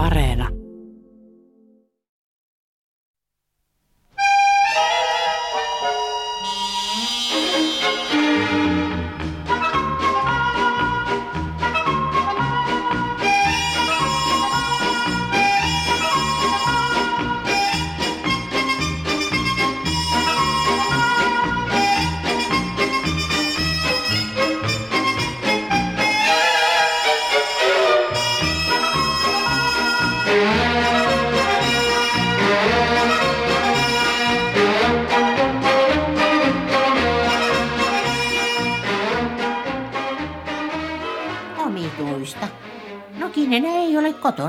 [0.00, 0.59] Areena.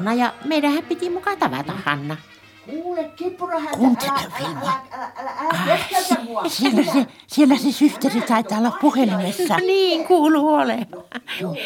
[0.01, 2.17] Kotona ja meidän piti mukaan tavata Hanna.
[2.69, 4.81] Kuule, kippurahan, Kuuntele, älä,
[5.17, 6.49] älä, Vilma.
[6.49, 9.57] Siellä se, siellä se systeri taitaa olla puhelimessa.
[9.57, 10.87] Niin kuuluu olevan.
[11.39, 11.59] Kuule,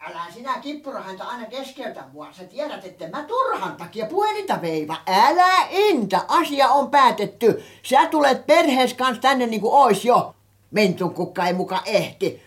[0.00, 2.32] älä sinä kippurahanta aina keskeytä mua.
[2.32, 4.96] Sä tiedät, että mä turhan takia puhelinta veiva.
[5.06, 7.62] Älä intä, asia on päätetty.
[7.82, 10.34] Sä tulet perhees kanssa tänne niin kuin ois jo.
[10.70, 12.45] Mentun kukka ei muka ehti.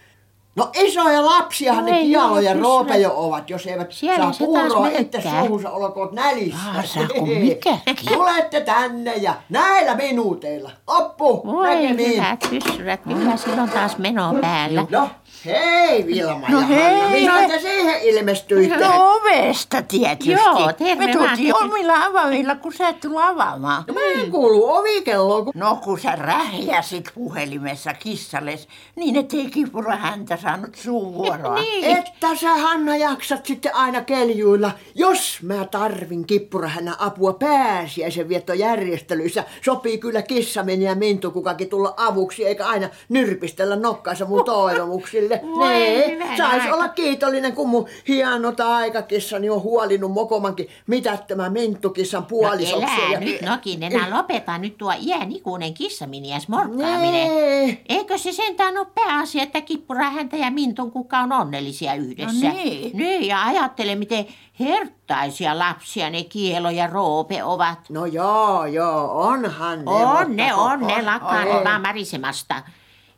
[0.59, 2.63] No isoja lapsiahan No ne Kialo ja kysyä.
[2.63, 6.59] Roope jo ovat, jos eivät Siellä saa puuroa itse suuhunsa, olkoot nälissä.
[6.77, 7.13] Ah, saako?
[8.13, 10.71] Tulette tänne ja näillä minuuteilla.
[10.87, 12.13] Oppu, Voi näkemiin.
[12.13, 14.85] hyvät hyssyrät, kyllä sillä on taas meno päällä.
[14.89, 15.09] No,
[15.45, 18.77] hei Vilma No ja hei, Hanna, mistä siihen ilmestyitte?
[18.87, 20.31] No ovesta tietysti.
[20.31, 21.65] Joo, terve Me tultiin vaan.
[21.71, 23.83] omilla avaimilla, kun sä et tullut avaamaan.
[23.87, 25.53] No, mä en kuulu ovikelloon, kun...
[25.55, 31.55] No kun sä rähjäsit puhelimessa kissales, niin ettei kipura häntä saanut suun vuoroa.
[31.55, 31.97] Niin.
[31.97, 34.71] Että sä Hanna jaksat sitten aina keljuilla.
[34.95, 42.45] Jos mä tarvin kippurahänä apua pääsiäisen viettojärjestelyissä, sopii kyllä kissameni ja mintu kukakin tulla avuksi,
[42.45, 45.28] eikä aina nyrpistellä nokkaansa mun toivomuksille.
[45.55, 46.75] Voi Nee, hyvänä sais aika.
[46.75, 52.87] olla kiitollinen, kun mun hieno taikakissani on huolinut mokomankin mitättömän mintukissan puolisoksia.
[52.97, 53.39] Elää ja- nyt
[53.81, 57.27] enää lopeta nyt tuo iän ikuinen kissaminiäs morkkaaminen.
[57.27, 57.81] Nee.
[57.89, 62.47] Eikö se sentään ole pääasia, että kippura häntä ja Mintun kukka on onnellisia yhdessä?
[62.47, 62.97] No niin.
[62.97, 64.25] Niin, ja ajattele, miten
[64.59, 67.79] herttaisia lapsia ne Kielo ja Roope ovat.
[67.89, 69.91] No joo, joo, onhan ne.
[69.91, 71.53] On ne, on ne, lakkaan Ei.
[71.53, 72.55] ollaan märisemasta.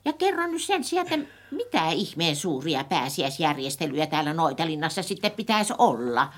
[0.06, 6.34] Ja kerro nyt sen sijaan, että mitä ihmeen suuria pääsiäisjärjestelyjä täällä Noitalinnassa sitten pitäisi olla.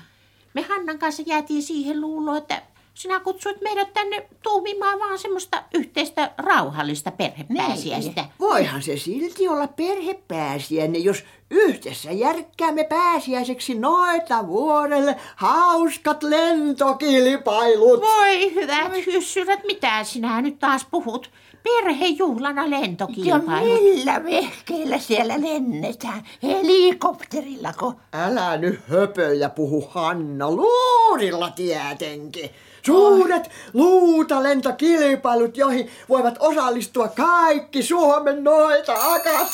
[0.54, 2.62] Me Hannan kanssa jäätiin siihen luuloon, että
[2.94, 8.24] sinä kutsuit meidät tänne tuumimaan vaan semmoista yhteistä rauhallista perhepääsiäistä.
[8.40, 18.00] Voihan se silti olla perhepääsiäinen, jos yhdessä järkkäämme pääsiäiseksi noita vuodelle hauskat lentokilpailut.
[18.00, 21.30] Voi hyvät hyssyrät, mitä sinä nyt taas puhut?
[21.64, 23.64] Perhejuhlana Ja lentokilpailu.
[23.82, 26.22] millä vehkeillä siellä lennetään?
[26.42, 27.94] Helikopterillako?
[28.12, 32.50] Älä nyt höpöjä puhu Hanna, luurilla tietenkin.
[32.86, 39.48] Suuret luutalentokilpailut, joihin voivat osallistua kaikki Suomen noita akat.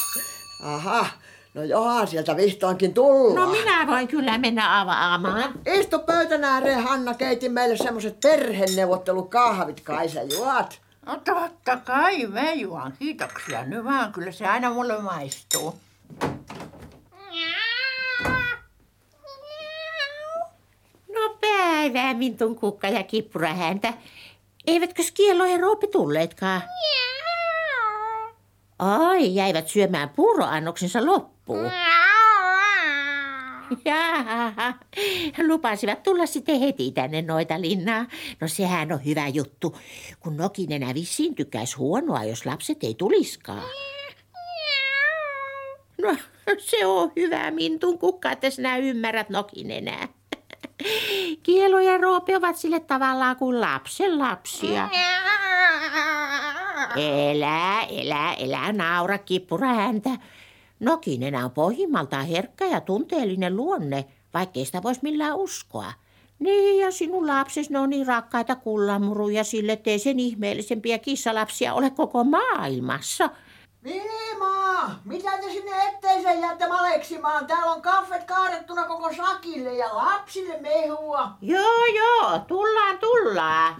[0.64, 1.06] Aha,
[1.54, 3.46] no johan sieltä vihdoinkin tullaan.
[3.48, 5.52] No minä voin kyllä mennä avaamaan.
[5.66, 10.80] Istu pöytän ääreen, Hanna, keitin meille semmoset perheneuvottelukahvit, kai sä juot.
[11.10, 12.92] No totta kai, mä juon.
[12.98, 13.64] Kiitoksia.
[13.64, 15.80] Nyt vaan, kyllä se aina mulle maistuu.
[21.14, 23.92] No päivää, Mintun kukka ja kippura häntä.
[24.66, 26.62] Eivätkö Skielo ja Roope tulleetkaan?
[28.78, 31.70] Ai, jäivät syömään puuroannoksensa loppuun.
[33.84, 34.74] Jaa,
[35.46, 38.06] lupasivat tulla sitten heti tänne noita linnaa.
[38.40, 39.76] No sehän on hyvä juttu,
[40.20, 43.62] kun Nokinen vissiin tykkäisi huonoa, jos lapset ei tuliskaan.
[46.02, 46.16] No,
[46.58, 50.08] se on hyvä Mintun kukka, että sinä ymmärrät Nokinenää.
[51.42, 54.88] Kielo ja Roope ovat sille tavallaan kuin lapsen lapsia.
[56.96, 60.10] Elä, elä, elä naura kippura häntä.
[60.80, 64.04] Nokinen on pohjimmaltaan herkkä ja tunteellinen luonne,
[64.34, 65.92] vaikkei sitä voisi millään uskoa.
[66.38, 71.90] Niin, ja sinun lapsesi ne on niin rakkaita kullanmuruja sille, ettei sen ihmeellisempiä kissalapsia ole
[71.90, 73.30] koko maailmassa.
[73.84, 77.46] Vilma, mitä te sinne etteiseen jäätte maleksimaan?
[77.46, 81.30] Täällä on kaffet kaadettuna koko sakille ja lapsille mehua.
[81.40, 83.76] Joo, joo, tullaan, tullaan.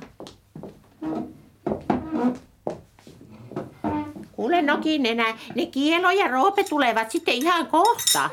[4.41, 8.31] Kuule Nokinenä, ne Kielo ja Roope tulevat sitten ihan kohta.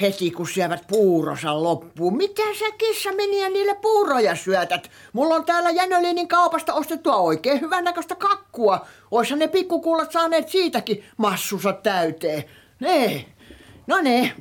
[0.00, 2.16] Heti kun syövät puurosa loppuun.
[2.16, 4.90] Mitä sä kissa meni ja niille puuroja syötät?
[5.12, 8.86] Mulla on täällä Jänölinin kaupasta ostettua oikein hyvännäköistä kakkua.
[9.10, 12.44] Oishan ne pikkukullat saaneet siitäkin massunsa täyteen.
[12.80, 13.26] Nee.
[13.86, 14.32] No ne.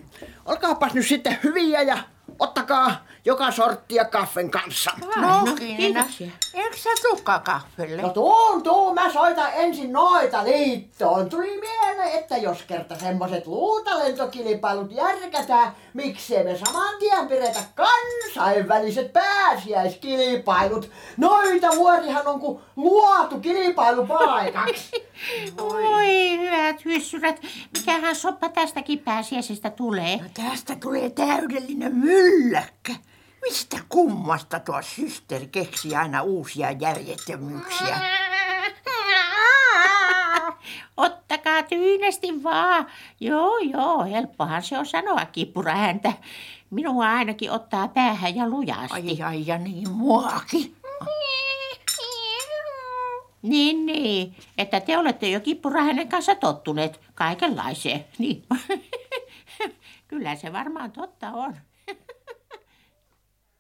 [0.45, 1.97] Olkaapas nyt sitten hyviä ja
[2.39, 4.91] ottakaa joka sorttia kaffen kanssa.
[5.15, 6.31] no, Nokinen, kiitoksia.
[6.53, 8.01] eikö sä tukka kahvelle?
[8.01, 11.29] No tuun, tuun, mä soitan ensin noita liittoon.
[11.29, 20.91] Tuli mieleen, että jos kerta semmoset luutalentokilpailut järkätään, miksei me saman tien pidetä kansainväliset pääsiäiskilpailut.
[21.17, 24.91] Noita vuorihan on kuin luotu kilpailupaikaksi.
[25.61, 27.41] Oi, hyvät hyssyrät.
[27.77, 30.17] Mikähän soppa tästäkin pääsiäisestä tulee?
[30.17, 32.93] No tästä tulee täydellinen mylläkkä.
[33.41, 37.99] Mistä kummasta tuo systeri keksi aina uusia järjettömyyksiä?
[40.97, 42.87] Ottakaa tyynesti vaan.
[43.19, 46.13] Joo, joo, helppohan se on sanoa kippuraääntä.
[46.69, 48.93] Minua ainakin ottaa päähän ja lujasti.
[48.93, 50.75] Ai ai ja niin muakin.
[53.41, 58.05] Niin, niin, että te olette jo kippurahänen kanssa tottuneet kaikenlaiseen.
[58.17, 58.43] Niin.
[60.07, 61.55] Kyllä se varmaan totta on.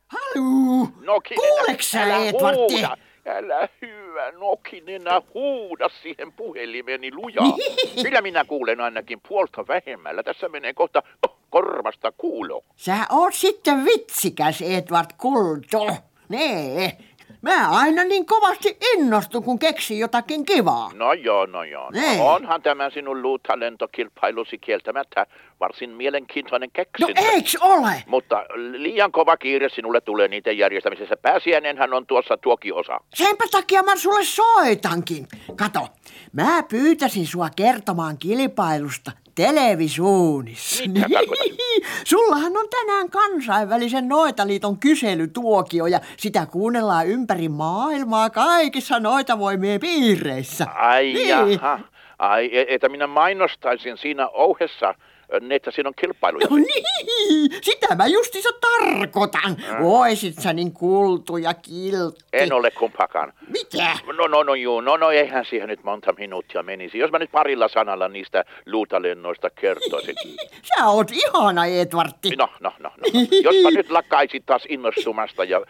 [0.09, 0.87] Haluu!
[1.01, 2.57] Nokinen, Kuuleeks sä, älä Edvardi?
[2.57, 2.97] huuda.
[3.25, 5.01] Älä hyvä Nokinen,
[5.33, 7.57] huuda siihen puhelimeni lujaa.
[8.03, 10.23] Kyllä minä kuulen ainakin puolta vähemmällä.
[10.23, 12.63] Tässä menee kohta oh, korvasta kuulo.
[12.75, 15.87] Sä oot sitten vitsikäs, Edward Kulto.
[16.29, 16.97] Nee.
[17.41, 20.91] Mä aina niin kovasti innostun, kun keksi jotakin kivaa.
[20.93, 21.91] No joo, no joo.
[21.91, 22.17] Niin.
[22.17, 25.25] No, onhan tämä sinun luutalentokilpailusi kieltämättä
[25.59, 27.21] varsin mielenkiintoinen No keksintö.
[27.21, 28.03] eiks ole?
[28.07, 31.17] Mutta liian kova kiire sinulle tulee niiden järjestämisessä.
[31.21, 32.99] Pääsiäinenhän on tuossa tuokin osa.
[33.13, 35.27] Senpä takia mä sulle soitankin.
[35.55, 35.87] Kato,
[36.33, 39.11] mä pyytäisin sua kertomaan kilpailusta
[39.43, 40.83] televisuunissa.
[41.13, 41.57] Tarkoitat?
[42.03, 50.65] Sullahan on tänään kansainvälisen Noitaliiton kyselytuokio ja sitä kuunnellaan ympäri maailmaa kaikissa Noitavoimien piireissä.
[50.75, 51.29] Ai Niin.
[51.29, 51.79] jaha.
[52.19, 54.95] Ai, e- että minä mainostaisin siinä ouhessa,
[55.33, 56.47] ö, että siinä on kilpailuja.
[56.49, 59.57] No niin, sitä mä justiinsa tarkoitan.
[59.81, 62.23] Oisit sä niin kultu ja kiltti.
[62.33, 63.33] En ole kumpakaan.
[63.47, 63.97] Mitä?
[64.17, 66.97] No, no, no, juu, no, no, eihän siihen nyt monta minuuttia menisi.
[66.97, 70.15] Jos mä nyt parilla sanalla niistä luutalennoista kertoisin.
[70.77, 72.29] Sä oot ihana, Edvardi.
[72.37, 73.21] No, no, no, no.
[73.43, 75.61] Jospa nyt lakkaisit taas innostumasta ja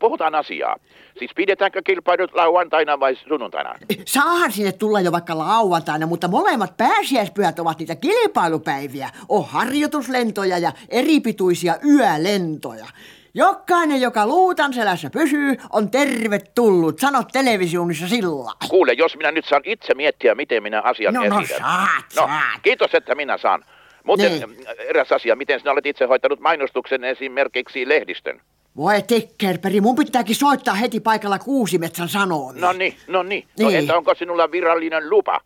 [0.00, 0.76] puhutaan asiaa.
[1.18, 3.74] Siis pidetäänkö kilpailut lauantaina vai sunnuntaina?
[4.06, 9.07] Saahan sinne tulla jo vaikka lauantaina, mutta molemmat pääsiäispyhät ovat niitä kilpailupäiviä.
[9.28, 12.86] On harjoituslentoja ja eripituisia yölentoja.
[13.34, 16.98] Jokainen, joka luutan selässä pysyy, on tervetullut.
[16.98, 18.52] Sano televisioonissa sillä.
[18.68, 21.58] Kuule, jos minä nyt saan itse miettiä, miten minä asian No, no, esitän.
[21.60, 22.62] saat, no, saat.
[22.62, 23.64] kiitos, että minä saan.
[24.04, 24.50] Muuten Niin.
[24.50, 24.66] niin.
[24.88, 28.40] eräs asia, miten sinä olet itse hoitanut mainostuksen esimerkiksi lehdistön?
[28.76, 32.60] Voi Tekkerperi, mun pitääkin soittaa heti paikalla Kuusimetsän sanomiin.
[32.60, 33.48] No niin, no niin.
[33.60, 33.78] No Niin.
[33.78, 35.40] entä onko sinulla virallinen lupa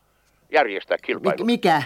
[0.52, 1.36] järjestää kilpailu?
[1.42, 1.82] Mik- mikä?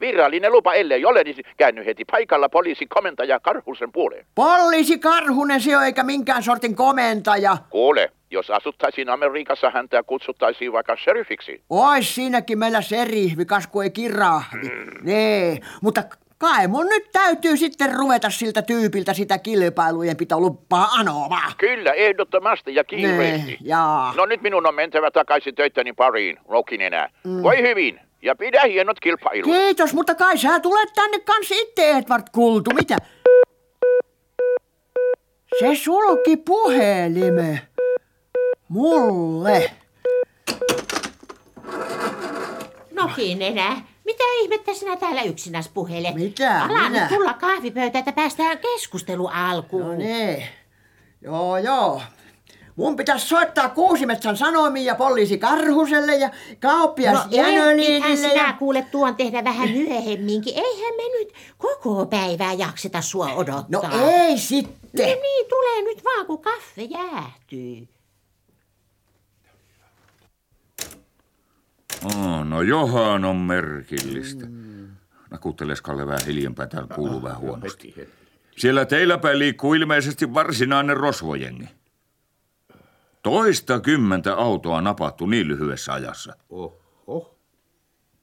[0.00, 4.26] Virallinen lupa, ellei ole, niin käänny heti paikalla poliisikomentaja Karhusen puoleen.
[4.34, 7.56] Poliisi Karhunen se on eikä minkään sortin komentaja.
[7.70, 11.62] Kuule, jos asuttaisiin Amerikassa, häntä kutsuttaisiin vaikka sheriffiksi.
[11.70, 14.68] Ois siinäkin meillä serihvi, kas kun ei kirahvi.
[14.68, 14.90] Mm.
[15.06, 16.02] Nee, mutta
[16.38, 21.52] kai mun nyt täytyy sitten ruveta siltä tyypiltä sitä kilpailujen pitoluppaa anomaan.
[21.58, 23.58] Kyllä, ehdottomasti ja Nee, kiireesti.
[23.60, 24.12] jaa.
[24.16, 27.08] No nyt minun on mentävä takaisin töittäni pariin, rokin enää.
[27.24, 27.42] Mm.
[27.42, 29.44] Voi hyvin, ja pidä hienot kilpailut.
[29.44, 32.70] Kiitos, mutta kai sä tulet tänne kans itse, Edward Kultu.
[32.74, 32.96] Mitä?
[35.58, 37.60] Se sulki puhelime.
[38.68, 39.70] Mulle.
[42.92, 43.82] Nokin enää.
[44.04, 46.14] Mitä ihmettä sinä täällä yksinäs puhelet?
[46.14, 46.62] Mitä?
[46.62, 47.00] Ala Minä?
[47.00, 49.86] nyt tulla kahvipöytä, että päästään keskustelu alkuun.
[49.86, 50.44] No niin.
[51.22, 52.02] Joo, joo.
[52.80, 58.16] Mun pitäisi soittaa Kuusimetsän Sanomiin ja poliisi Karhuselle ja kauppias No no, Jänöliinille.
[58.16, 58.52] sinä Ja...
[58.52, 60.54] kuule tuon tehdä vähän myöhemminkin.
[60.56, 63.90] Eihän me nyt koko päivää jakseta sua No odottaa.
[64.10, 65.06] ei No sitten.
[65.22, 67.88] niin, tulee nyt vaan, kun kaffe jäähtyy.
[72.04, 74.46] Oh, no johan on merkillistä.
[75.30, 77.94] Nakuutteles Kalle vähän hiljempää, täällä kuuluu vähän huonosti.
[78.58, 81.68] Siellä teillä päin liikkuu ilmeisesti varsinainen rosvojengi.
[83.22, 86.36] Toista kymmentä autoa napattu niin lyhyessä ajassa.
[86.50, 87.36] Oho.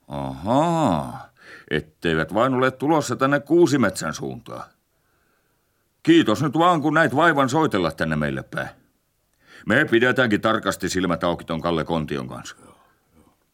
[0.08, 1.30] Ahaa,
[1.72, 4.64] etteivät vain ole tulossa tänne Kuusimetsän suuntaan.
[6.04, 8.70] Kiitos nyt vaan, kun näit vaivan soitella tänne meille päin.
[9.66, 12.56] Me pidetäänkin tarkasti silmät auki ton Kalle Kontion kanssa.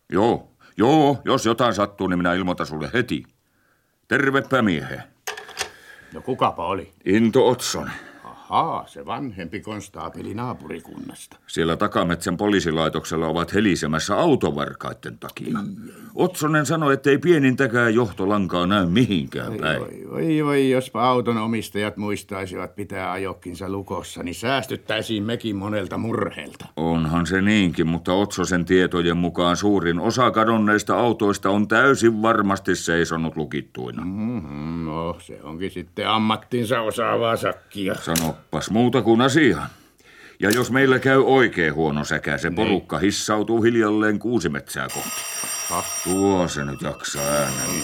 [0.09, 3.23] Joo, joo, jos jotain sattuu, niin minä ilmoitan sulle heti.
[4.07, 5.03] Tervepä miehe.
[6.13, 6.93] No kukapa oli?
[7.05, 7.91] Into Otson.
[8.53, 11.38] Ahaa, se vanhempi konstaapeli naapurikunnasta.
[11.48, 15.57] Siellä takametsän poliisilaitoksella ovat helisemässä autovarkaiden takia.
[16.15, 19.81] Otsonen sanoi, ettei pienintäkään johtolankaa näy mihinkään päin.
[19.81, 26.65] Oi, oi, oi, jospa auton omistajat muistaisivat pitää ajokkinsa lukossa, niin säästyttäisiin mekin monelta murheelta.
[26.75, 33.38] Onhan se niinkin, mutta Otsosen tietojen mukaan suurin osa kadonneista autoista on täysin varmasti seisonut
[33.38, 34.05] lukittuina.
[34.05, 37.95] Mm-hmm, no, se onkin sitten ammattinsa osaavaa sakkia.
[38.43, 39.69] Sanoppas muuta kuin asiaan.
[40.39, 45.21] Ja jos meillä käy oikein huono säkä, se porukka hissautuu hiljalleen kuusi metsää kohti.
[46.03, 47.83] Tuo se nyt jaksaa äänen.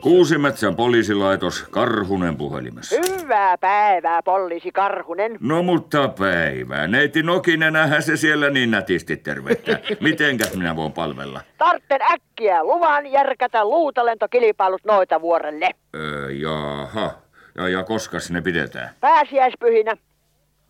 [0.00, 2.96] Kuusimetsän poliisilaitos, Karhunen puhelimessa.
[2.96, 5.36] Hyvää päivää, poliisi Karhunen.
[5.40, 6.88] No mutta päivää.
[6.88, 9.78] Neiti Nokinenähän se siellä niin nätisti tervehtää.
[10.00, 11.40] Mitenkäs minä voin palvella?
[11.58, 15.70] Tartten äkkiä luvan järkätä luutalentokilpailut noita vuorelle.
[15.94, 17.21] Öö, jaha.
[17.54, 18.90] Ja, ja koska ne pidetään?
[19.00, 19.96] Pääsiäispyhinä.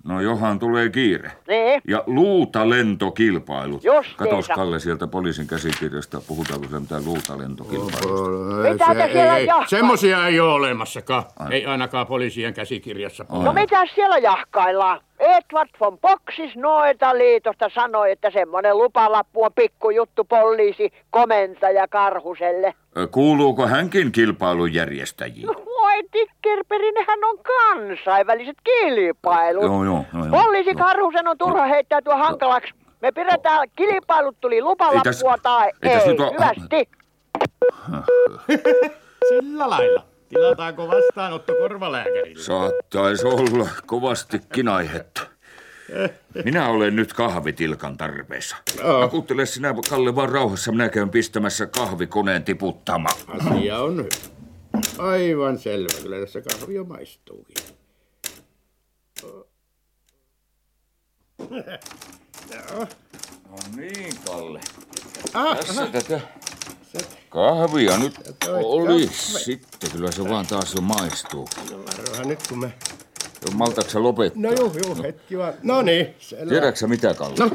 [0.05, 1.33] No johan tulee kiire.
[1.49, 1.83] Niin.
[1.89, 3.85] Ja luutalentokilpailut.
[3.85, 4.17] Justiinsa.
[4.19, 8.29] Katos Kalle sieltä poliisin käsikirjasta, puhutaanko siellä mitään luutalentokilpailusta.
[8.73, 9.69] Mitä te siellä jahkaa?
[9.69, 11.25] Semmosia ei ole olemassakaan.
[11.51, 13.25] Ei ainakaan poliisien käsikirjassa.
[13.31, 15.01] No mitä siellä jahkaillaan?
[15.23, 22.75] Edward von Boxis noita liitosta sanoi, että semmonen lupalappu on pikkujuttu poliisi komentaja Karhuselle.
[23.11, 25.47] Kuuluuko hänkin kilpailun järjestäjiin?
[25.47, 29.65] Voi tikkerperi, nehän on kansainväliset kilpailut.
[29.65, 30.43] Joo, joo, joo, joo.
[30.43, 32.73] Poliisi Karhusen on turha heittäytyä hankalaksi.
[33.01, 36.17] Me pidetään kilpailut tuli Ei lupalappua tässä- tai ei ei.
[36.33, 36.89] Hyvästi.
[39.29, 40.12] Sillä lailla.
[40.33, 42.43] Tilataanko vastaanotto korvalääkärille?
[42.43, 45.23] Saattaisi olla kovastikin aihetta.
[46.45, 48.57] Minä olen nyt kahvitilkan tarpeessa.
[49.05, 50.73] Akuttele sinä, Kalle, vaan rauhassa.
[50.73, 53.17] Minä käyn pistämässä kahvikoneen tiputtamaan.
[53.29, 54.09] Asia on hyvä.
[54.99, 56.03] Aivan selvä.
[56.03, 57.57] Kyllä tässä kahvi jo maistuukin.
[63.51, 64.61] No niin, Kalle.
[65.35, 66.21] Ah, Tässä tätä
[67.29, 68.15] kahvia nyt
[68.49, 69.09] oli.
[69.13, 71.49] Sitten kyllä se vaan taas jo maistuu.
[71.71, 72.73] varohan nyt kun me...
[73.55, 74.43] Maltaksä lopettaa?
[74.43, 75.55] No juu, juu, hetki vaan.
[75.63, 76.49] No niin, selvä.
[76.49, 77.37] Tiedätkö mitä, Kalle?
[77.39, 77.51] No,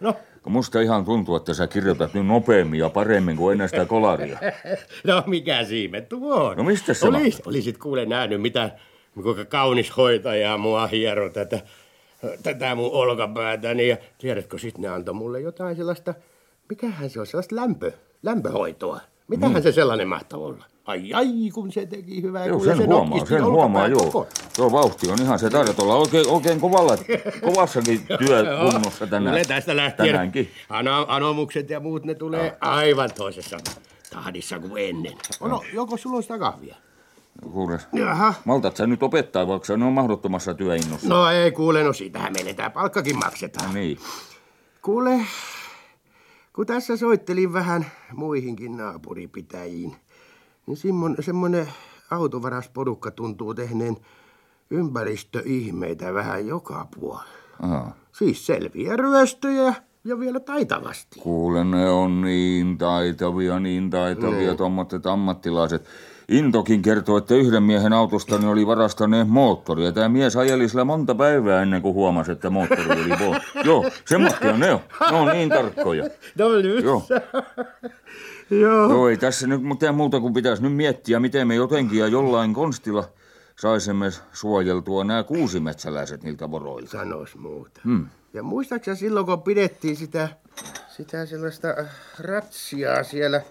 [0.00, 3.84] no, Kun Musta ihan tuntuu, että sä kirjoitat nyt nopeammin ja paremmin kuin ennen sitä
[3.84, 4.38] kolaria.
[5.06, 6.56] no mikä siimettu on?
[6.56, 7.50] No mistä se Olis, mahtaa?
[7.50, 8.70] Olisit kuule nähnyt, mitä,
[9.22, 11.60] kuinka kaunis hoitaja mua hiero tätä,
[12.42, 13.88] tätä mun olkapäätäni.
[13.88, 16.14] Ja tiedätkö, sit ne antoi mulle jotain sellaista,
[16.68, 19.00] mikähän se on, sellaista lämpö, lämpöhoitoa.
[19.28, 20.64] Mitähän se sellainen mahtaa olla?
[20.84, 22.44] Ai ai, kun se teki hyvää.
[22.44, 22.48] Mm.
[22.48, 24.00] Joo, sen se huomaa, nokkisti sen huomaa, joo.
[24.00, 24.26] koko.
[24.56, 26.96] Tuo vauhti on ihan se taidat olla oikein, oikein kovalla,
[27.40, 29.32] kovassakin työkunnossa tänään.
[29.32, 30.50] Tulee tästä lähtien Tänäänkin.
[30.70, 33.56] ano, anomukset ja muut, ne tulee aivan toisessa
[34.10, 35.12] tahdissa kuin ennen.
[35.40, 36.76] No, joko sulla on sitä kahvia?
[37.52, 38.34] Kuule, Jaha.
[38.44, 41.08] maltat sä nyt opettaa, vaikka ne on mahdottomassa työinnossa.
[41.08, 43.74] No ei kuule, no siitähän meille tää palkkakin maksetaan.
[43.74, 43.98] Niin.
[44.82, 45.20] Kuule,
[46.52, 49.96] kun tässä soittelin vähän muihinkin naapuripitäjiin,
[50.66, 51.68] niin simmon, semmonen
[52.10, 53.96] autovarasporukka tuntuu tehneen
[54.70, 57.24] ympäristöihmeitä vähän joka puolella.
[57.62, 57.92] Aha.
[58.12, 61.20] Siis selviä ryöstöjä ja vielä taitavasti.
[61.20, 65.88] Kuule, ne on niin taitavia, niin taitavia tuommoiset ammattilaiset.
[66.32, 69.92] Intokin kertoo, että yhden miehen autosta ne oli varastaneet moottoria.
[69.92, 73.42] Tämä mies ajeli sillä monta päivää ennen kuin huomasi, että moottori oli pois.
[73.66, 74.80] Joo, semmoisia ne on.
[75.10, 76.08] Ne on niin tarkkoja.
[76.38, 76.84] No nyt.
[76.84, 77.02] Joo.
[78.50, 78.90] Joo.
[78.90, 82.54] Joo, ei tässä nyt mitään muuta kuin pitäisi nyt miettiä, miten me jotenkin ja jollain
[82.54, 83.08] konstilla
[83.56, 86.90] saisimme suojeltua nämä kuusimetsäläiset niiltä voroilta.
[86.90, 87.80] Sanois muuta.
[87.84, 88.06] Hmm.
[88.34, 90.28] Ja muistaaksä silloin, kun pidettiin sitä,
[90.96, 91.68] sitä sellaista
[92.20, 93.42] ratsiaa siellä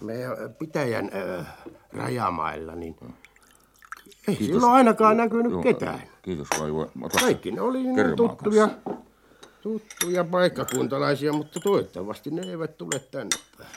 [0.00, 1.46] meidän äh, pitäjän äh,
[1.92, 2.96] rajamailla, niin
[4.28, 4.46] ei Kiitos.
[4.46, 6.02] silloin ainakaan näkynyt Joo, ketään.
[6.22, 6.86] Kiitos vai vai.
[7.02, 8.68] Ota Kaikki ne oli niin tuttuja,
[9.60, 13.70] tuttuja paikkakuntalaisia, mutta toivottavasti ne eivät tule tänne päin.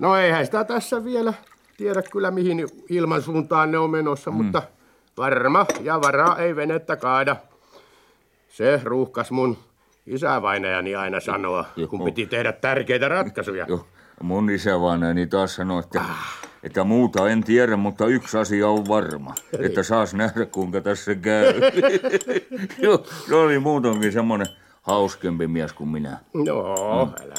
[0.00, 1.34] No eihän sitä tässä vielä
[1.76, 4.36] tiedä kyllä mihin ilman suuntaan ne on menossa, mm.
[4.36, 4.62] mutta
[5.16, 7.36] varma ja varaa ei venettä kaada.
[8.48, 9.58] Se ruuhkas mun
[10.06, 13.66] isävainajani aina sanoa, kun piti tehdä tärkeitä ratkaisuja.
[14.22, 16.00] Mun isävainajani taas sanoi, että,
[16.62, 19.34] että muuta en tiedä, mutta yksi asia on varma.
[19.58, 21.54] Että saas nähdä, kuinka tässä käy.
[22.82, 24.46] Joo, se oli muutoinkin semmoinen
[24.86, 26.18] hauskempi mies kuin minä.
[26.34, 26.74] No,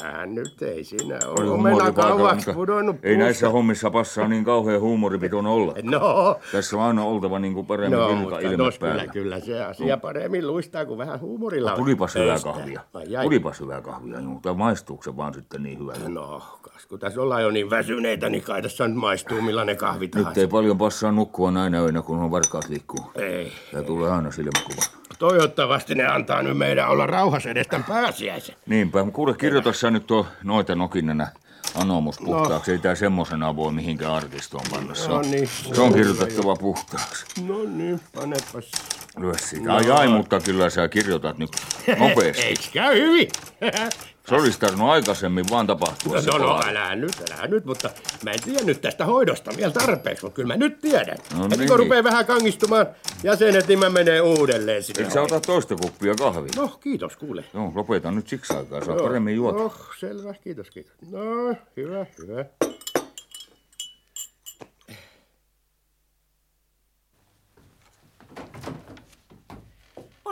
[0.04, 1.50] älä nyt, ei siinä Oli ole.
[1.50, 3.24] Omena kauaksi pudonnut Ei puusta.
[3.24, 5.74] näissä hommissa passaa niin kauhean huumoripitoinen olla.
[5.82, 9.06] No, Tässä on aina oltava niin kuin paremmin no no, mutta ilme tos päällä.
[9.06, 12.80] kyllä, kyllä se asia paremmin luistaa, kuin vähän huumorilla Tulipas hyvää kahvia.
[13.22, 16.08] Tulipas hyvää kahvia, niin, mutta maistuuko se vaan sitten niin hyvältä?
[16.08, 20.08] No, kas kun tässä ollaan jo niin väsyneitä, niin kai tässä nyt maistuu millainen kahvi
[20.08, 20.30] tahansa.
[20.30, 23.10] Nyt ei paljon passaa nukkua näinä öinä, kun on varkaat liikkuu.
[23.14, 23.52] Ei.
[23.72, 24.82] Ja tulee aina silmäkuva.
[25.18, 27.06] Toivottavasti ne antaa nyt meidän olla
[27.38, 28.56] rauhassa edes tämän pääsiäisen.
[28.66, 31.28] Niinpä, kuule kirjoita sä nyt tuo noita nokinenä
[31.74, 32.72] anomus puhtaaksi.
[32.72, 34.94] Ei tää semmosena voi mihinkään arkistoon panna.
[34.94, 35.48] Se No on, niin.
[35.74, 37.24] se on kirjoitettava puhtaaksi.
[37.46, 38.70] No niin, panepas.
[39.18, 39.74] Lyö sitä.
[39.74, 41.50] Ai ai, mutta kyllä sä kirjoitat nyt
[41.98, 42.42] nopeasti.
[42.46, 43.28] Eiks käy hyvin?
[44.28, 46.16] Se olisi tarvinnut aikaisemmin vaan tapahtua.
[46.26, 46.64] No, no, pala.
[46.68, 47.90] älä nyt, älä nyt, mutta
[48.24, 51.16] mä en tiedä nyt tästä hoidosta vielä tarpeeksi, mutta kyllä mä nyt tiedän.
[51.36, 51.68] No Heti niin.
[51.68, 52.86] kun rupeaa vähän kangistumaan
[53.22, 55.02] jäsenet, niin mä menen uudelleen sinne.
[55.02, 56.52] Eikö sä ota toista kuppia kahvia?
[56.56, 57.44] No, kiitos, kuule.
[57.54, 58.84] Joo, lopeta nyt siksi aikaa.
[58.84, 59.06] Saa Joo.
[59.06, 59.58] paremmin juota.
[59.62, 60.92] Oh, selvä, kiitos, kiitos.
[61.10, 62.44] No, hyvä, hyvä.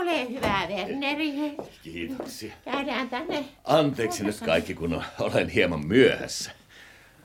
[0.07, 1.33] Ole hyvä, Werneri.
[1.83, 2.53] Kiitoksia.
[2.65, 3.45] Käydään tänne.
[3.65, 6.51] Anteeksi nyt kaikki, kun olen hieman myöhässä.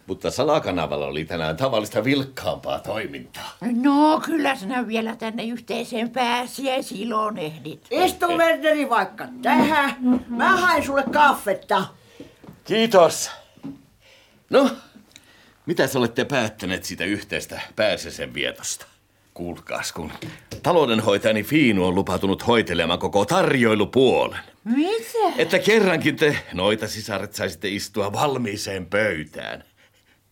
[0.07, 3.57] Mutta Salakanavalla oli tänään tavallista vilkkaampaa toimintaa.
[3.61, 7.87] No, kyllä sinä vielä tänne yhteiseen pääsiäisiloon ehdit.
[7.91, 9.95] Istu Werneri vaikka tähän.
[10.27, 11.85] Mä hain sulle kaffetta.
[12.63, 13.31] Kiitos.
[14.49, 14.69] No,
[15.65, 18.90] mitä te olette päättäneet siitä yhteistä pääsesen vietosta?
[19.33, 20.11] Kuulkaas, kun
[20.63, 24.39] taloudenhoitajani Fiinu on lupautunut hoitelemaan koko tarjoilupuolen.
[24.63, 25.35] Mitä?
[25.37, 29.63] Että kerrankin te noita sisaret saisitte istua valmiiseen pöytään.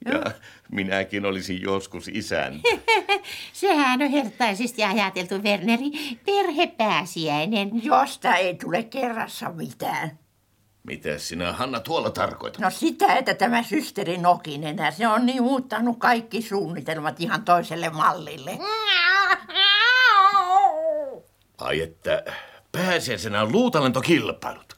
[0.05, 0.31] Ja
[0.71, 2.61] minäkin olisin joskus isän.
[3.53, 5.91] Sehän on hertaisesti ajateltu, Werneri.
[6.25, 7.83] Perhepääsiäinen.
[7.83, 10.19] Josta ei tule kerrassa mitään.
[10.89, 12.61] Mitä sinä, Hanna, tuolla tarkoitat?
[12.61, 18.57] No sitä, että tämä systeri Nokinen, se on niin muuttanut kaikki suunnitelmat ihan toiselle mallille.
[21.57, 22.23] Ai että
[22.71, 24.77] pääsiäisenä on luutalentokilpailut.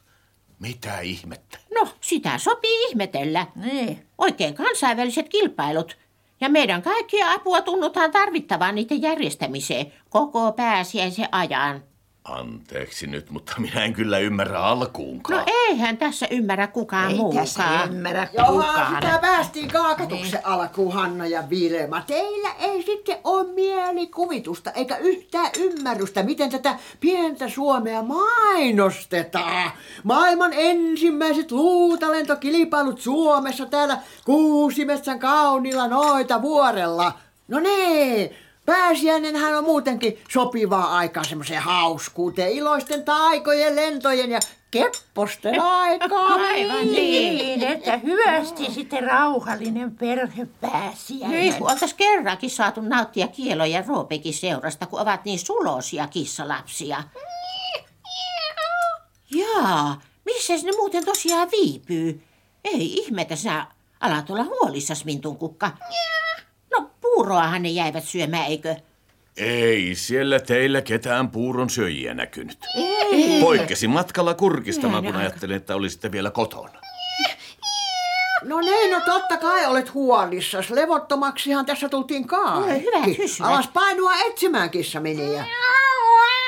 [0.58, 1.58] Mitä ihmettä?
[1.74, 3.46] No, sitä sopii ihmetellä.
[3.56, 4.06] Niin.
[4.18, 5.96] Oikein kansainväliset kilpailut.
[6.40, 11.82] Ja meidän kaikkia apua tunnutaan tarvittavan niiden järjestämiseen koko pääsiäisen ajan.
[12.24, 15.38] Anteeksi nyt, mutta minä en kyllä ymmärrä alkuunkaan.
[15.38, 17.92] No eihän tässä ymmärrä kukaan Ei tässä muukaan.
[17.92, 19.02] ymmärrä Johan kukaan.
[19.02, 20.46] sitä päästiin kaakatuksen niin.
[20.46, 22.02] alkuun, Hanna ja Vilma.
[22.06, 29.70] Teillä ei sitten ole mielikuvitusta eikä yhtään ymmärrystä, miten tätä pientä Suomea mainostetaan.
[30.04, 37.12] Maailman ensimmäiset luutalentokilpailut Suomessa täällä Kuusimetsän kaunilla noita vuorella.
[37.48, 38.30] No niin,
[38.66, 46.34] pääsiäinenhän on muutenkin sopivaa aikaa semmoiseen hauskuuteen, iloisten taikojen, lentojen ja kepposten aikaa.
[46.52, 47.36] Aivan niin.
[47.36, 51.40] Niin, että hyvästi sitten rauhallinen perhepääsiäinen.
[51.40, 57.02] Niin, kun oltais kerrankin saatu nauttia Kielo ja Roopekin seurasta, kun ovat niin sulosia kissalapsia.
[59.34, 62.22] Jaa, missä ne muuten tosiaan viipyy?
[62.64, 63.66] Ei ihmetä, sä
[64.00, 65.66] alat olla huolissas, Mintun kukka.
[65.66, 65.74] No,
[67.14, 68.76] puuroahan ne jäivät syömään, eikö?
[69.36, 72.58] Ei siellä teillä ketään puuron syöjiä näkynyt.
[72.76, 73.40] Ei.
[73.40, 76.80] Poikkesin matkalla kurkistamaan, kun ajattelin, että olisitte vielä kotona.
[78.44, 80.70] No niin, no totta kai olet huolissas.
[80.70, 82.58] Levottomaksihan tässä tultiin kaikki.
[82.58, 83.48] Ole hyvä.
[83.48, 85.44] Alas painua etsimään kissaminiä.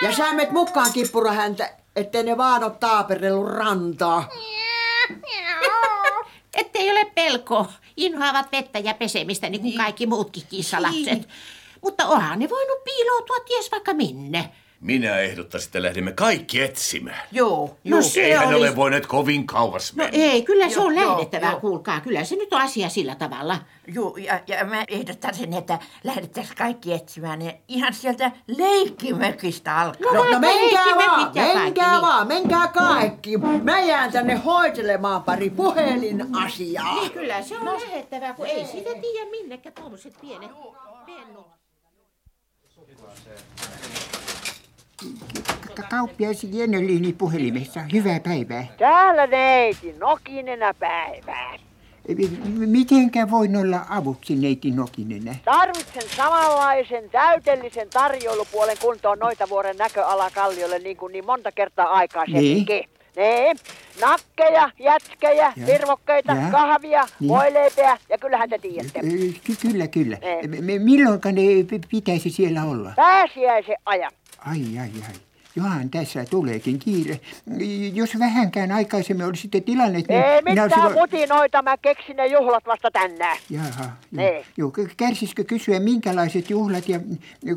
[0.03, 4.29] Ja sä menet mukaan kippura häntä, ettei ne vaan ole taaperellut rantaa.
[6.55, 7.67] Ettei ole pelko.
[7.97, 11.29] Inhoavat vettä ja pesemistä niin kuin kaikki muutkin kissalapset.
[11.83, 14.51] Mutta onhan ne voinut piiloutua ties vaikka minne.
[14.85, 17.21] Minä ehdottaisin, että lähdemme kaikki etsimään.
[17.33, 18.03] Joo, No joo.
[18.03, 20.19] se Eihän olisi- ole voineet kovin kauas No mennä.
[20.23, 21.61] ei, kyllä se Joo, on joo, lähdettävä, joo.
[21.61, 22.01] kuulkaa.
[22.01, 23.59] Kyllä se nyt on asia sillä tavalla.
[23.87, 30.05] Joo, ja, ja mä ehdottaisin, että lähdettäisiin kaikki etsimään ne ihan sieltä leikkimökistä alkaen.
[30.05, 32.03] No, no vaikka menkää vaan, mitä kaikki, menkää niin.
[32.03, 33.37] vaan, menkää kaikki.
[33.63, 36.95] Mä jään tänne hoitelemaan pari puhelinasiaa.
[36.95, 40.51] Niin kyllä se on lähettävää, kun ei siitä tiedä minnekä tuommoiset pienet
[41.07, 41.47] pennut.
[45.91, 47.81] Kauppiaisi Jenelini puhelimessa.
[47.93, 48.67] Hyvää päivää.
[48.79, 51.55] Täällä neiti, nokinenä päivää.
[52.67, 55.35] Mitenkä voin olla avuksi neiti Nokinenä?
[55.45, 62.67] Tarvitsen samanlaisen täydellisen tarjoilupuolen kuntoon noita vuoren näköala kalliolle niin kuin niin monta kertaa aikaisemminkin.
[62.67, 62.89] Niin.
[63.17, 63.57] niin.
[64.01, 65.67] Nakkeja, jätskejä, Ja.
[65.67, 66.51] virvokkeita, Ja.
[66.51, 67.29] kahvia, Niin.
[67.29, 69.01] voileipeä ja kyllähän te tiedätte.
[69.47, 70.19] Ky- Kyllä, kyllä.
[70.43, 70.65] Niin.
[70.65, 71.43] M- Milloinka ne
[71.91, 72.93] pitäisi siellä olla?
[72.97, 74.13] Pääsiäisen ajan.
[74.47, 75.15] Ai, ai, ai.
[75.57, 77.21] Johan, tässä tuleekin kiire.
[77.93, 80.23] Jos vähänkään aikaisemmin olisitte tilanneet, niin...
[80.23, 83.37] Ei mitään olisin- mutinoita, mä keksin ne juhlat vasta tänään.
[83.51, 84.45] Jaha, Niin.
[84.57, 84.73] joo.
[84.97, 87.01] Kärsisikö kysyä, minkälaiset juhlat ja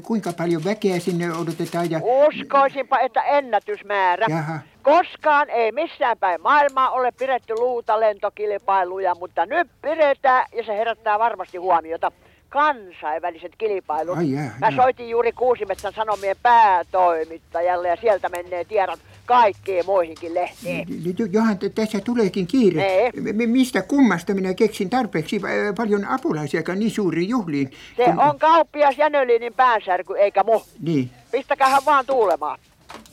[0.01, 1.91] kuinka paljon väkeä sinne odotetaan?
[1.91, 1.99] Ja...
[2.03, 4.25] Uskoisinpa, että ennätysmäärä.
[4.29, 4.59] Jaha.
[4.81, 11.19] Koskaan ei missään päin maailmaa ole pidetty luuta lentokilpailuja, mutta nyt pidetään ja se herättää
[11.19, 12.11] varmasti huomiota.
[12.49, 14.17] Kansainväliset kilpailut.
[14.17, 14.75] Ai jaa, Mä jaa.
[14.83, 20.87] soitin juuri Kuusimetsän Sanomien päätoimittajalle ja sieltä menee tiedot kaikkiin muihinkin lehtiin.
[21.19, 22.81] Jo- Johan, tässä tuleekin kiire.
[22.81, 23.11] Nee.
[23.33, 27.71] M- mistä kummasta minä keksin tarpeeksi äh, paljon apulaisiakaan niin suuriin juhliin?
[27.97, 30.61] Se kun- on kauppias Jänölinin päänsärky eikä mu.
[30.81, 32.59] Niin, Pistäkähän vaan tuulemaan.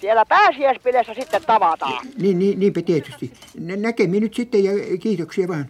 [0.00, 2.06] Siellä pääsiäispileessä sitten tavataan.
[2.18, 3.32] niin, niin, niinpä tietysti.
[3.60, 5.66] Nä- Näkemiin nyt sitten ja kiitoksia vaan.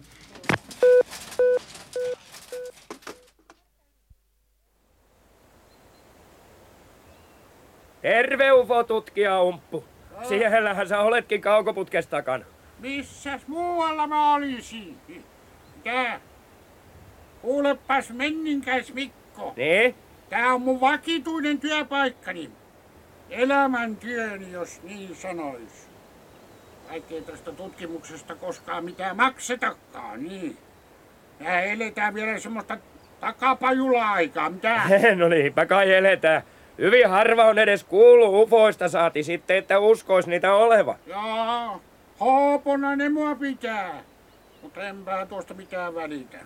[8.05, 9.83] Terve ufo-tutkija Umppu.
[10.23, 12.45] Siellähän sä oletkin kaukoputkesta takana.
[12.79, 14.97] Missäs muualla mä olisin?
[15.07, 16.19] Mitä?
[17.41, 19.53] Kuulepas menninkäis Mikko.
[19.57, 19.95] Niin?
[20.29, 22.49] Tää on mun vakituinen työpaikkani.
[23.29, 25.89] Elämäntyöni, jos niin sanois.
[26.89, 30.57] Vaikkei tästä tutkimuksesta koskaan mitään maksetakaan, niin.
[31.43, 32.77] Tää eletään vielä semmoista
[33.19, 34.81] takapajula-aikaa, mitä?
[35.15, 36.43] no niinpä kai eletään.
[36.77, 40.95] Hyvin harva on edes kuullut ufoista saati sitten, että uskois niitä oleva.
[41.07, 41.79] Jaa,
[42.19, 44.03] hoopona ne mua pitää.
[44.61, 46.37] Mutta enpä tuosta mitään välitä.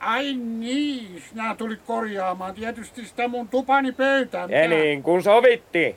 [0.00, 4.48] Ai niin, sinä tulit korjaamaan tietysti sitä mun tupani pöytää.
[4.50, 5.96] Ja niin kuin sovittiin.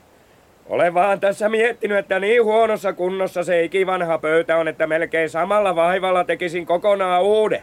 [0.66, 5.76] Olen vaan tässä miettinyt, että niin huonossa kunnossa se ikivanha pöytä on, että melkein samalla
[5.76, 7.62] vaivalla tekisin kokonaan uuden.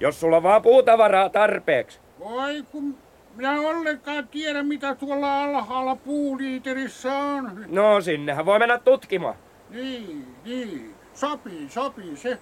[0.00, 2.00] Jos sulla on vaan puutavaraa tarpeeksi.
[2.20, 2.94] Voi kun
[3.36, 7.64] minä ollenkaan tiedä mitä tuolla alhaalla puuliiterissä on.
[7.68, 9.34] No sinnehän voi mennä tutkimaan.
[9.70, 10.94] Niin, niin.
[11.14, 12.38] Sopii, sopii se.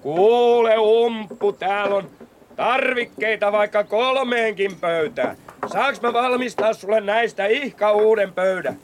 [0.00, 2.10] Kuule umppu, täällä on
[2.56, 5.36] tarvikkeita vaikka kolmeenkin pöytään.
[5.72, 8.78] Saaks mä valmistaa sulle näistä ihka uuden pöydän?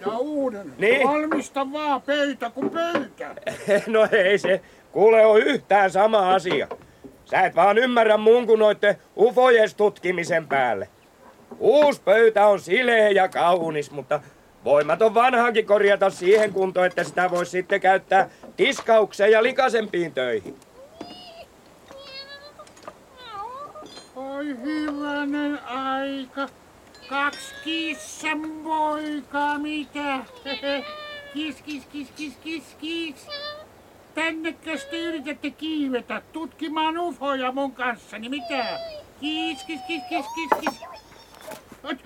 [0.00, 0.72] Ja uuden.
[0.78, 1.08] Niin.
[1.08, 3.34] Valmista vaan pöytä kuin pöytä.
[3.86, 4.60] no ei se,
[4.92, 6.68] kuule on yhtään sama asia.
[7.26, 10.88] Sä et vaan ymmärrä mun kuin noitte ufojes tutkimisen päälle.
[11.58, 14.20] Uusi pöytä on sileä ja kaunis, mutta
[14.64, 20.56] voimaton vanhankin korjata siihen kuntoon, että sitä voisi sitten käyttää tiskaukseen ja likaisempiin töihin.
[24.16, 26.48] Oi hyvänen aika.
[27.08, 30.18] Kaksi kissan poikaa, mitä?
[31.34, 33.26] Kis, kis, kis, kis, kis, kis.
[34.16, 38.78] Tännekäs te yritätte kiivetä tutkimaan ufoja mun kanssani, mitä?
[39.20, 40.80] Kis, kis, kis, kis, kis, kis.
[41.84, 41.98] Ot,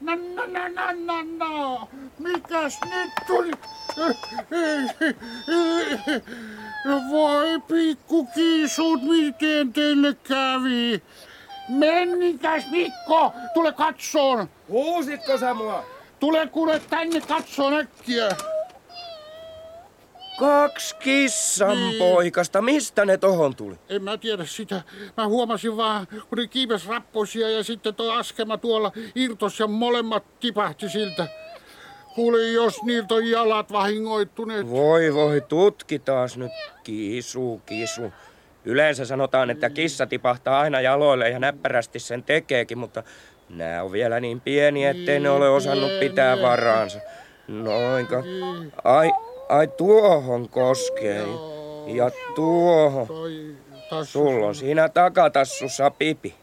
[0.00, 1.88] No, no, no, no, no, no.
[2.18, 3.50] Mikäs nyt tuli?
[7.10, 11.02] Voi pikkukiisut, miten teille kävi?
[11.68, 14.48] Mennikäs Mikko, tule katsoon.
[14.68, 15.84] Huusitko sä mua?
[16.20, 18.28] Tule kuule tänne katsoon äkkiä.
[20.38, 21.98] Kaksi kissan Niin.
[21.98, 23.74] poikasta, mistä ne tohon tuli?
[23.88, 24.82] En mä tiedä sitä.
[25.16, 30.24] Mä huomasin vaan, kun ne kiipes rapposia ja sitten tuo askema tuolla irtos ja molemmat
[30.40, 31.26] tipahti siltä.
[32.14, 34.70] Kuule, jos niiltä on jalat vahingoittuneet.
[34.70, 36.52] Voi voi, tutkitaas nyt.
[36.84, 38.12] Kisu, kisu.
[38.64, 43.02] Yleensä sanotaan, että kissa tipahtaa aina jaloille ja näppärästi sen tekeekin, mutta
[43.48, 46.98] nämä on vielä niin pieni, ettei ne ole osannut pitää varaansa.
[47.48, 48.22] Noinka.
[48.84, 49.10] Ai,
[49.48, 51.24] ai tuohon koskee.
[51.86, 53.06] Ja tuohon.
[53.06, 53.56] Toi
[53.90, 54.12] tassu.
[54.12, 56.34] Sulla on siinä takatassussa pipi.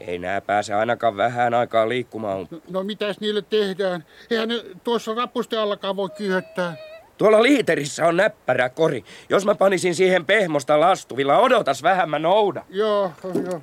[0.00, 2.48] Ei nää pääse ainakaan vähän aikaa liikkumaan.
[2.70, 4.04] No mitäs niille tehdään?
[4.30, 6.76] Eihän ne tuossa rappusten allakaan voi kyhöttää.
[7.18, 9.04] Tuolla liiterissä on näppärä kori.
[9.28, 12.64] Jos mä panisin siihen pehmosta lastuvilla, odotas vähän, mä noudan.
[12.70, 13.12] Joo,
[13.50, 13.60] joo.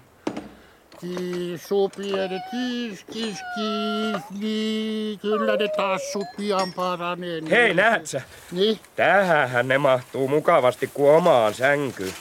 [1.04, 7.42] Kiisu pienet, kiis, kiis, kiis, niin, kyllä ne tassut pian paranee.
[7.42, 7.50] niin.
[7.50, 8.22] Hei, näet sä?
[8.52, 8.80] Niin?
[8.96, 12.14] Tähänhän ne mahtuu mukavasti kuin omaan sänkyyn.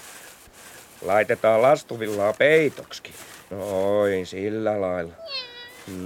[1.02, 3.14] Laitetaan lastuvillaa peitoksikin.
[3.50, 5.12] Noin, sillä lailla.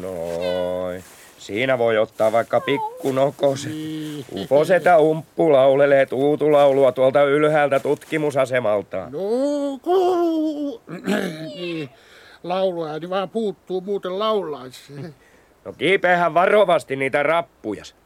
[0.01, 1.05] Noin.
[1.39, 3.73] Siinä voi ottaa vaikka pikkunokosen.
[4.33, 9.13] Uposetä umppu laulelee tuutulaulua tuolta ylhäältä tutkimusasemaltaan.
[9.13, 9.21] No,
[12.49, 12.85] ku...
[13.01, 14.93] niin, vaan puuttuu, muuten laulaisi.
[15.65, 17.97] No kiipeähän varovasti niitä rappujas.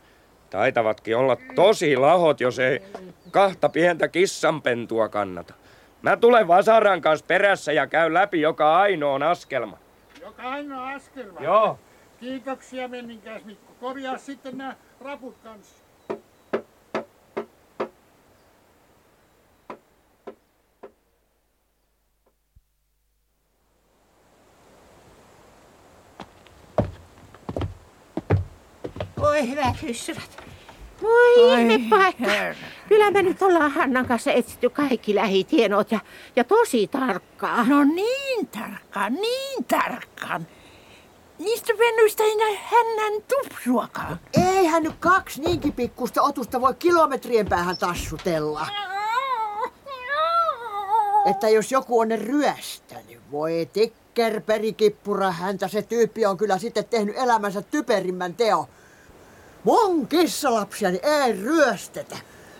[0.51, 2.83] Taitavatkin olla tosi lahot, jos ei
[3.31, 5.55] kahta pientä kissanpentua kannata.
[6.03, 9.79] Mä tulen vasaran kanssa perässä ja käyn läpi joka ainoan askelma.
[10.21, 11.41] Joka ainoa askelma.
[11.41, 11.79] Joo,
[12.21, 13.73] Kiitoksia menninkäs Mikko.
[13.81, 15.80] Korjaa sitten nämä raput kanssa.
[29.31, 30.45] Voi hyvät hyssyrät.
[31.03, 32.25] Voi ihme paikka.
[32.89, 36.01] Kyllä me nyt ollaan Hannan kanssa etsitty kaikki lähitienot ja,
[36.37, 37.69] ja tosi tarkkaan.
[37.69, 40.47] No niin tarkkaan, niin tarkkaan.
[41.39, 44.21] Niistä pennuista ei näy hännän tupsuakaan.
[44.47, 48.67] Eihän nyt kaksi niinkin pikkusta otusta voi kilometrien päähän tassutella.
[51.31, 57.17] Että jos joku on ne ryöstänyt, voi tikkerperikippura häntä, se tyyppi on kyllä sitten tehnyt
[57.19, 58.69] elämänsä typerimmän teo.
[59.65, 62.17] Mun kissalapsiani ei ryöstetä.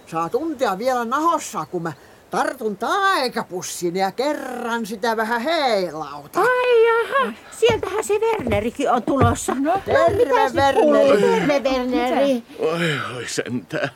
[0.07, 1.93] Saa tuntea vielä nahossa, kun mä
[2.31, 6.41] tartun taikapussin ja kerran sitä vähän heilauta.
[6.41, 9.55] Ai jaha, sieltähän se Wernerikin on tulossa.
[9.55, 11.21] No, terve Werneri.
[11.21, 12.43] Terve Werneri.
[12.59, 13.91] Oi, oi sentään.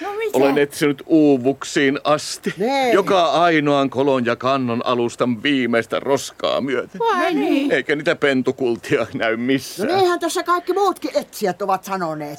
[0.00, 0.38] No mitä?
[0.38, 2.54] Olen etsinyt uuvuksiin asti.
[2.56, 2.92] Nee.
[2.92, 6.98] Joka ainoan kolon ja kannon alustan viimeistä roskaa myöten.
[6.98, 7.72] Vai niin?
[7.72, 9.96] Eikä niitä pentukultia näy No missään.
[9.96, 12.38] niinhän tässä kaikki muutkin etsijät ovat sanoneet.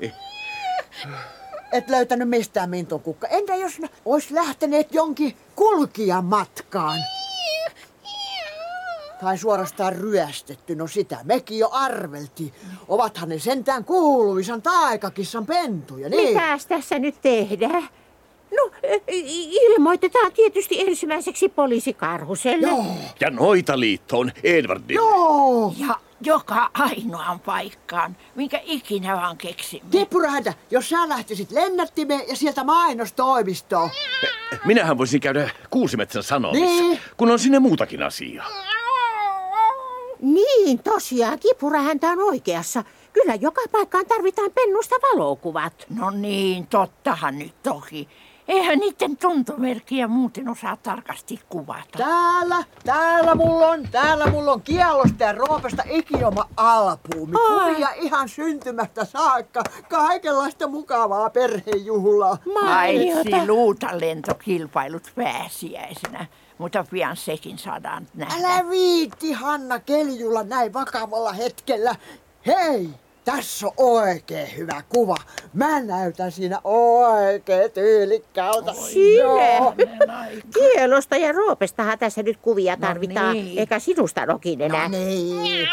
[0.00, 0.12] Niin.
[1.72, 3.26] Et löytänyt mistään mintun kukka.
[3.26, 6.98] Entä jos ne ois lähteneet jonkin kulkijamatkaan?
[9.20, 12.52] Tai suorastaan ryöstetty, no sitä mekin jo arveltiin.
[12.88, 16.28] Ovathan ne sentään kuuluisan taikakissan pentuja, niin?
[16.34, 17.88] Mitäs tässä nyt tehdään?
[18.56, 18.70] No,
[19.50, 22.66] ilmoitetaan tietysti ensimmäiseksi poliisikarhuselle.
[22.66, 22.84] Joo,
[23.20, 25.00] Ja noita liittoon Edwardille.
[25.00, 25.74] joo.
[25.78, 29.88] Ja joka ainoaan paikkaan, minkä ikinä vaan keksimme.
[29.90, 33.90] Kippurahäntä, jos sä lähtisit lennättimeen ja sieltä mainostoimistoon.
[34.64, 36.98] Minähän voisin käydä Kuusimetsän sanomissa, Niin.
[37.16, 38.46] kun on sinne muutakin asiaa.
[40.22, 42.84] Niin, tosiaan, kipurahäntä on oikeassa.
[43.12, 45.72] Kyllä joka paikkaan tarvitaan pennusta valokuvat.
[45.88, 48.08] No niin, tottahan nyt toki.
[48.48, 51.98] Eihän niiden tuntomerkkiä muuten osaa tarkasti kuvata.
[51.98, 57.32] Täällä, täällä mulla on, täällä mulla on kielosta ja roopesta ikioma albuumi.
[57.32, 59.62] Kuvia ihan syntymästä saakka.
[59.88, 62.38] Kaikenlaista mukavaa perhejuhlaa.
[62.54, 66.26] Paitsi luutalentokilpailut pääsiäisenä,
[66.60, 68.34] mutta pian sekin saadaan nähdä.
[68.36, 71.94] Älä viitti, Hanna Keljulla näin vakavalla hetkellä.
[72.46, 72.88] Hei,
[73.24, 75.16] tässä on oikein hyvä kuva.
[75.54, 78.72] Mä näytän siinä oikein tyylikkäältä.
[79.18, 79.74] Joo.
[80.54, 83.58] Kielosta ja roopestahan tässä nyt kuvia tarvitaan, niin.
[83.58, 84.88] eikä sinusta nokin enää.
[84.88, 85.68] No niin.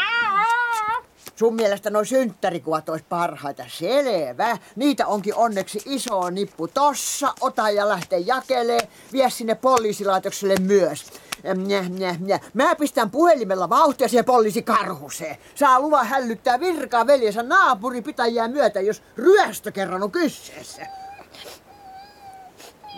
[1.38, 4.58] Sun mielestä noi synttärikuvat olisi parhaita, selvä.
[4.76, 7.34] Niitä onkin onneksi iso nippu tossa.
[7.40, 8.88] Ota ja lähde jakelee.
[9.12, 11.12] Vie sinne poliisilaitokselle myös.
[11.54, 12.40] Mjä, mjä, mjä.
[12.54, 15.36] Mä pistän puhelimella vauhtia siihen poliisikarhuseen.
[15.54, 20.86] Saa luvan hällyttää virkaa veljensä naapuripitäjää myötä, jos ryöstö kerran on kyseessä.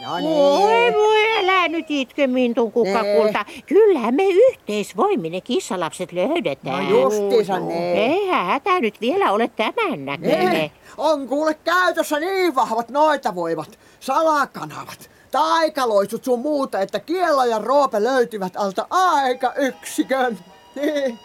[0.04, 0.94] No Voi niin.
[0.94, 3.44] voi, älä nyt itke Mintun kukkakulta.
[3.66, 6.84] Kyllä me yhteisvoimin ne kissalapset löydetään.
[6.84, 7.82] No justiinsa niin.
[7.82, 10.56] Eihän hätä nyt vielä ole tämän näköinen.
[10.56, 13.78] Eh, on kuule käytössä niin vahvat noita voivat.
[14.00, 20.38] Salakanavat, taikaloitsut sun muuta, että Kielo ja Roope löytyvät alta aika yksikön.
[20.74, 21.18] Niin.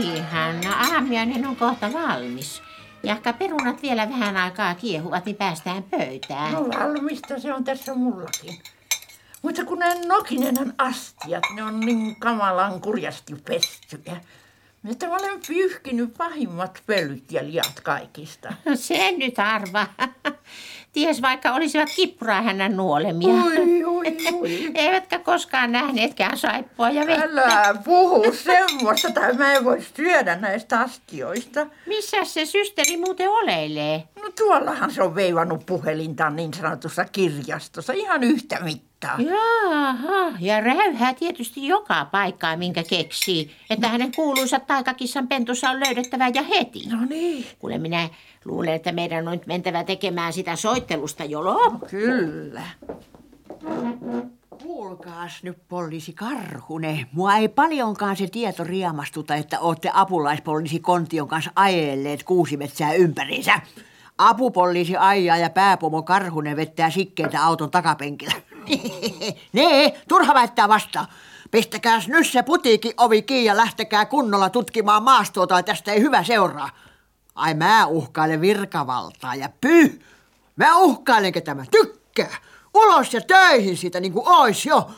[0.00, 2.62] No niin, Hanna, aamiainen on kohta valmis.
[3.02, 6.52] Ja ehkä perunat vielä vähän aikaa kiehuvat, niin päästään pöytään.
[6.52, 8.58] No valmista se on tässä mullakin.
[9.42, 14.20] Mutta kun nämä Nokinenän astiat, ne on niin kamalan kurjasti pestyjä.
[14.90, 18.52] Että mä olen pyyhkinyt pahimmat pölyt ja liat kaikista.
[18.74, 19.86] Sen nyt arva.
[20.92, 23.44] Ties vaikka olisivat kippura hänen nuolemia.
[23.44, 24.70] Oi, oi, oi.
[24.74, 27.24] Eivätkä koskaan nähneetkään saippua ja vettä.
[27.24, 31.66] Älä puhu semmoista, tai mä en voi syödä näistä astioista.
[31.86, 34.04] Missä se systeri muuten oleilee?
[34.22, 39.16] No tuollahan se on veivannut puhelintaan niin sanotussa kirjastossa ihan yhtä mittaa.
[39.18, 46.28] Jaha, ja räyhää tietysti joka paikkaa, minkä keksii, että hänen kuuluisat taikakissan pentussa on löydettävä
[46.34, 46.82] ja heti.
[46.88, 47.46] No niin.
[47.58, 48.08] Kuule, minä
[48.44, 51.86] luulen, että meidän on nyt mentävä tekemään sitä soittelusta jo loppu.
[51.86, 52.62] Kyllä.
[54.62, 57.06] Kuulkaas nyt poliisi Karhunen.
[57.12, 63.60] Mua ei paljonkaan se tieto riemastuta, että ootte apulaispoliisi Kontion kanssa ajelleet kuusimetsää ympäriinsä.
[64.18, 68.34] Apupoliisi ajaa ja pääpomo Karhunen vettää sikkeitä auton takapenkillä.
[69.52, 71.06] nee, turha väittää vastaan.
[71.50, 76.70] Pistäkääs nyt se putiikin ovi kiinni ja lähtekää kunnolla tutkimaan maastoa, tästä ei hyvä seuraa.
[77.40, 80.00] Ai mä uhkailen virkavaltaa ja pyh!
[80.56, 82.36] Mä uhkailen, ketä mä tykkää.
[82.74, 84.90] Ulos ja töihin siitä niin kuin ois jo.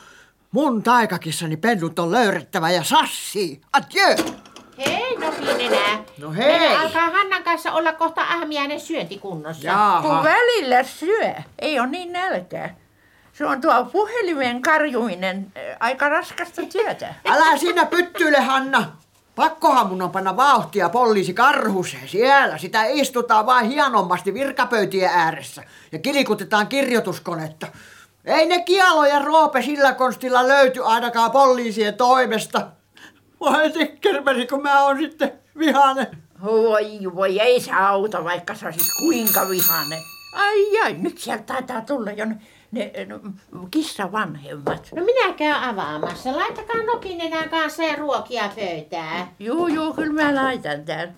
[0.51, 3.61] Mun taikakissani pennut on löyrettävä ja sassi.
[3.73, 4.35] Adieu!
[4.77, 6.03] Hei, Nokinenä.
[6.17, 6.59] No hei.
[6.59, 9.99] Meillä alkaa Hannan kanssa olla kohta aamiainen syöntikunnossa.
[10.01, 12.75] Kun välillä syö, ei ole niin nälkää.
[13.33, 17.13] Se on tuo puhelimen karjuminen äh, aika raskasta työtä.
[17.25, 19.02] Älä sinä pyttyile, Hanna.
[19.35, 22.09] Pakkohan mun on panna vauhtia poliisi karhuseen.
[22.09, 27.67] Siellä sitä istutaan vain hienommasti virkapöytien ääressä ja kilikutetaan kirjoituskonetta.
[28.25, 32.67] Ei ne kialo ja roope sillä konstilla löyty ainakaan poliisien toimesta.
[33.39, 36.11] Vai tekkermäri, kun mä oon sitten vihane.
[36.43, 40.01] Voi voi, ei se auta, vaikka sä olisit kuinka vihane.
[40.33, 42.25] Ai ai, nyt sieltä taitaa tulla jo
[42.73, 43.19] ne, ne
[43.71, 44.89] kissavanhemmat.
[44.95, 46.35] No minä käyn avaamassa.
[46.35, 49.27] Laittakaa Nokinenän kanssa ja ruokia pöytään.
[49.39, 51.15] Juu, juu, kyllä mä laitan tän.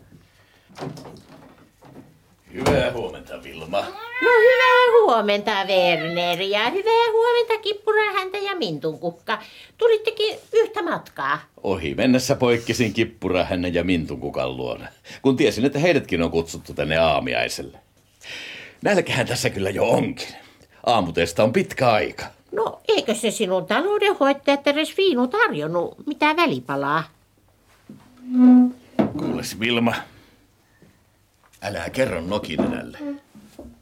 [2.53, 3.81] Hyvää huomenta, Vilma.
[4.21, 9.39] No hyvää huomenta, Werner, ja hyvää huomenta, Kippurahäntä ja Mintun kukka.
[9.77, 11.39] Tulittekin yhtä matkaa.
[11.63, 14.87] Ohi mennessä poikkesin kippura hänen ja Mintun kukan luona,
[15.21, 17.77] kun tiesin, että heidätkin on kutsuttu tänne aamiaiselle.
[18.81, 20.44] Nälkähän tässä kyllä jo onkin.
[20.85, 22.25] Aamuteesta on pitkä aika.
[22.51, 27.03] No, eikö se sinun taloudenhoitaja Teres Viinu tarjonnut mitä välipalaa?
[29.17, 29.93] Kuules Vilma,
[31.61, 32.97] älä kerro Nokinenälle.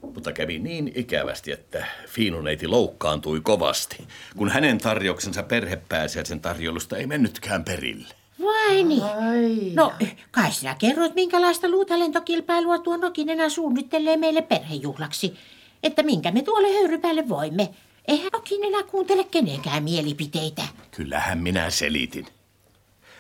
[0.02, 7.64] Mutta kävi niin ikävästi, että Fiinuneiti loukkaantui kovasti, kun hänen tarjouksensa perhepääsiäisen tarjoulusta ei mennytkään
[7.64, 8.08] perille.
[8.44, 9.04] Vai niin?
[9.04, 9.72] Ai.
[9.74, 9.94] No,
[10.32, 15.38] kai sinä kerroit, minkälaista luutalentokilpailua tuo Nokinenä suunnittelee meille perhejuhlaksi.
[15.84, 17.70] Että minkä me tuolle höyrypäälle voimme.
[18.08, 20.62] Eihän Nokinenä kuuntele kenenkään mielipiteitä.
[20.92, 22.26] Kyllähän minä selitin.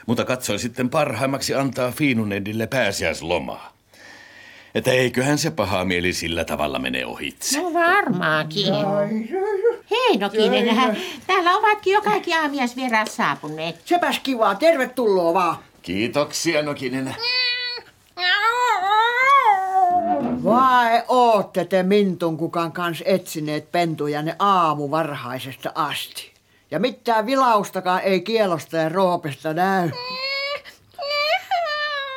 [0.06, 3.74] Mutta katsoin sitten parhaimmaksi antaa Fiinunedille pääsiäislomaa.
[4.76, 7.62] Että eiköhän se paha mieli sillä tavalla mene ohitse.
[7.62, 8.74] No varmaankin.
[9.92, 10.96] Hei Nokinenä,
[11.28, 13.82] täällä ovatkin jo kaikki aamiaisvieraat saapuneet.
[13.86, 15.58] Sepäs kivaa, tervetuloa vaan.
[15.82, 17.10] Kiitoksia Nokinenä.
[17.10, 17.53] Vai
[21.34, 26.34] ootte te Mintun kukan kanssa etsineet pentujanne aamu varhaisesta asti?
[26.72, 29.92] Ja mitään vilaustakaan ei kielosta ja roopesta näy.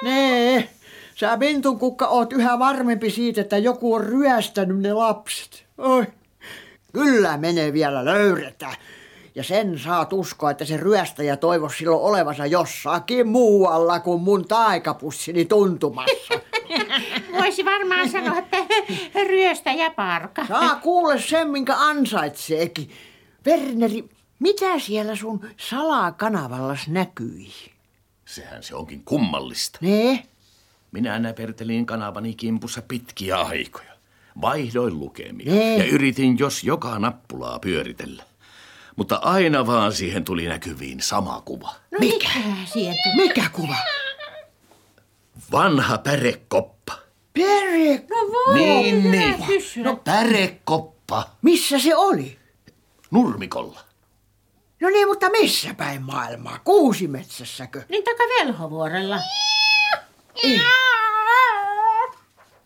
[0.02, 0.68] Nee,
[1.14, 5.66] sä Mintun kukka oot yhä varmempi siitä, että joku on ryöstänyt ne lapset.
[5.78, 6.06] Oi,
[6.92, 8.68] kyllä menee vielä löydetä.
[9.36, 15.44] Ja sen saat uskoa, että se ryöstäjä toivoisi silloin olevansa jossakin muualla kuin mun taikapussini
[15.44, 16.34] tuntumassa.
[17.40, 18.56] Voisi varmaan sanoa, että
[19.30, 20.46] ryöstäjä parka.
[20.46, 22.90] Saa kuule sen, minkä ansaitseekin.
[23.46, 24.04] Werneri,
[24.38, 27.52] mitä siellä sun salakanavallas näkyi?
[28.24, 29.78] Sehän se onkin kummallista.
[29.82, 30.22] Ne?
[30.92, 33.92] Minä näpertelin kanavani kimpussa pitkiä aikoja.
[34.40, 35.78] Vaihdoin lukemia Nee.
[35.78, 38.22] ja yritin jos joka nappulaa pyöritellä.
[38.96, 41.74] Mutta aina vaan siihen tuli näkyviin sama kuva.
[41.90, 42.28] No Mikä?
[42.64, 43.00] sieltä?
[43.16, 43.76] Mikä kuva?
[45.52, 46.98] Vanha pärekoppa.
[47.32, 49.42] Pere, No voi, Niin, niin.
[49.46, 49.84] kysyä.
[49.84, 51.30] No pärekoppa.
[51.42, 52.38] missä se oli?
[53.10, 53.80] Nurmikolla.
[54.80, 56.58] No niin, mutta missä päin maailmaa?
[56.64, 57.82] Kuusimetsässäkö?
[57.88, 59.18] Niin taka Velhovuorella.
[60.42, 60.60] Ei.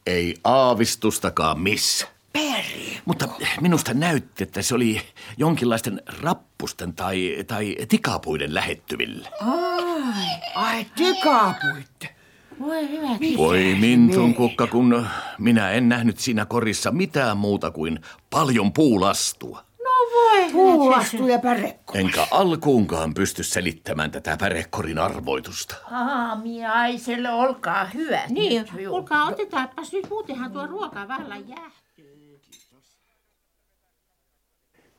[0.07, 2.09] Ei aavistustakaan missä.
[2.33, 2.99] Peri.
[3.05, 3.29] Mutta
[3.61, 5.01] minusta näytti, että se oli
[5.37, 9.29] jonkinlaisten rappusten tai, tai tikapuiden lähettyvillä.
[9.41, 12.15] Ai, ai tikapuitte.
[12.61, 15.07] Voi hyvä Voi Mintun kukka, kun
[15.39, 19.65] minä en nähnyt siinä korissa mitään muuta kuin paljon puulastua.
[19.85, 21.99] No voi Puulastu ja pärekko.
[21.99, 25.75] Enkä alkuunkaan pysty selittämään tätä pärekkorin arvoitusta.
[25.91, 28.23] Aamiaiselle, olkaa hyvä.
[28.29, 31.90] Niin, kuulkaa, otetaanpas nyt, muutenhan tuo ruoka vallan jäähtyy.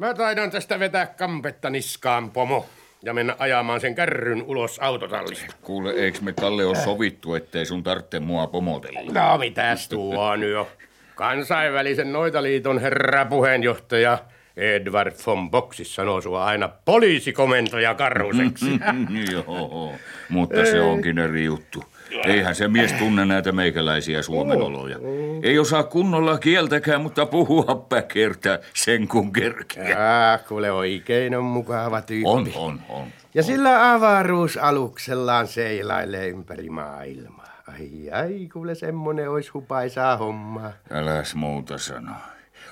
[0.01, 2.65] Mä taidan tästä vetää kampetta niskaan, pomo,
[3.03, 5.55] ja mennä ajamaan sen kärryn ulos autotallista.
[5.61, 8.99] Kuule, eiks me Kalle ole sovittu, ettei sun tarvitse mua pomotella?
[9.13, 10.69] No mitäs tuo on jo?
[11.15, 14.17] Kansainvälisen noitaliiton herra puheenjohtaja
[14.57, 18.71] Edward von Boxis sanoo sua aina poliisikomentaja karhuseksi.
[19.31, 19.93] Joo,
[20.29, 21.83] mutta se onkin eri juttu.
[22.25, 24.97] Eihän se mies tunne näitä meikäläisiä Suomen oloja.
[25.43, 29.97] Ei osaa kunnolla kieltäkään, mutta puhua päkertä sen kun kerkeä.
[30.33, 32.29] Ah, kuule oikein on mukava tyyppi.
[32.29, 33.07] On, on, on.
[33.33, 37.41] Ja sillä avaruusaluksellaan seilailee ympäri maailmaa.
[37.67, 40.71] Ai ai, kuule semmonen ois hupaisaa hommaa.
[40.91, 42.11] Äläs muuta sano.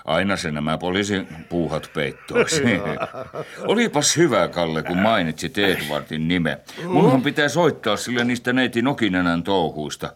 [0.06, 2.64] Aina se nämä poliisin puuhat peittoisi.
[3.68, 6.58] Olipas hyvä, Kalle, kun mainitsit Edwardin nime.
[6.84, 10.14] Munhan pitää soittaa sille niistä neiti Nokinenän touhuista.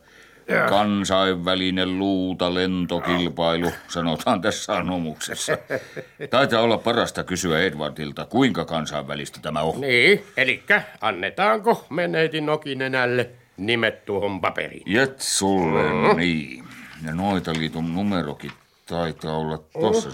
[0.69, 5.57] Kansainvälinen luuta lentokilpailu, sanotaan tässä anomuksessa.
[6.29, 9.81] Taitaa olla parasta kysyä Edwardilta, kuinka kansainvälistä tämä on.
[9.81, 14.83] Niin, elikkä annetaanko meneitin Nokinenälle nimet tuohon paperiin?
[14.85, 16.63] Jet sulle, niin.
[17.05, 18.51] Ja noita liiton numerokin
[18.85, 20.09] taitaa olla tossa.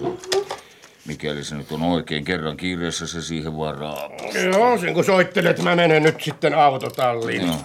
[1.05, 4.27] Mikäli se nyt on oikein kerran kiireessä, se siihen vaan raapaa.
[4.43, 7.47] Joo, sen kun soittelet, mä menen nyt sitten autotalliin.
[7.47, 7.55] Joo.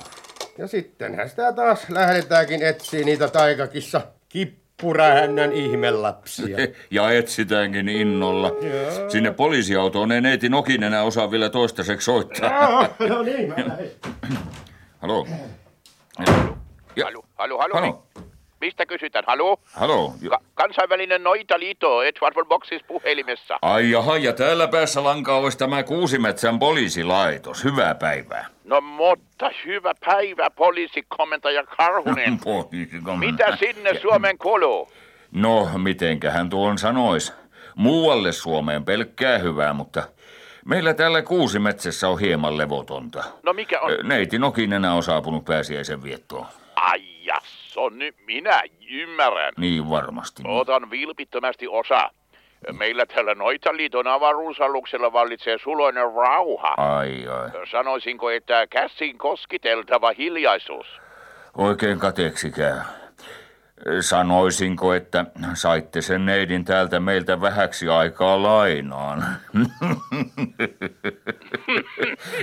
[0.59, 6.57] Ja sittenhän sitä taas lähdetäänkin etsiä niitä taikakissa kippurahännän ihmelapsia.
[6.91, 8.49] Ja etsitäänkin innolla.
[8.49, 9.11] Joo.
[9.11, 12.63] Sinne poliisiautoon ei neiti Nokinen osaa vielä toistaiseksi soittaa.
[12.99, 13.91] Joo, no niin, mä lähden.
[14.99, 15.27] Halo.
[16.97, 17.75] Ja, Halu, halu, halu.
[17.75, 18.07] Halo.
[18.65, 19.25] Mistä kysytään?
[19.27, 19.61] Halu?
[19.73, 20.13] halo.
[20.29, 23.59] Ka- kansainvälinen Noita-liito Edward von Boxis puhelimessa.
[23.63, 27.65] Ai jaha, ja täällä päässä lankaa olisi tämä Kuusimetsän poliisilaitos.
[27.65, 28.47] Hyvää päivää.
[28.65, 32.39] No mutta hyvä päivä, poliisikomentaja Karhunen.
[33.27, 34.89] Mitä sinne Suomen kuuluu?
[35.33, 37.33] No, mitenkähän tuon sanois.
[37.77, 40.03] Muualle Suomeen pelkkää hyvää, mutta
[40.65, 43.25] meillä täällä Kuusimetsässä on hieman levotonta.
[43.43, 43.93] No mikä on?
[44.03, 46.47] Neiti Nokinenä on saapunut pääsiäisen viettoon.
[46.77, 47.14] Ai
[47.99, 49.53] nyt minä ymmärrän.
[49.57, 50.43] Niin varmasti.
[50.47, 52.11] Otan vilpittömästi osa.
[52.73, 56.75] Meillä tällä Noitaliiton avaruusaluksella vallitsee suloinen rauha.
[56.77, 57.67] Ai ai.
[57.71, 60.87] Sanoisinko, että käsin koskiteltava hiljaisuus.
[61.59, 62.79] Oikein kateeksi käy.
[64.01, 69.25] Sanoisinko, että saitte sen neidin täältä meiltä vähäksi aikaa lainaan.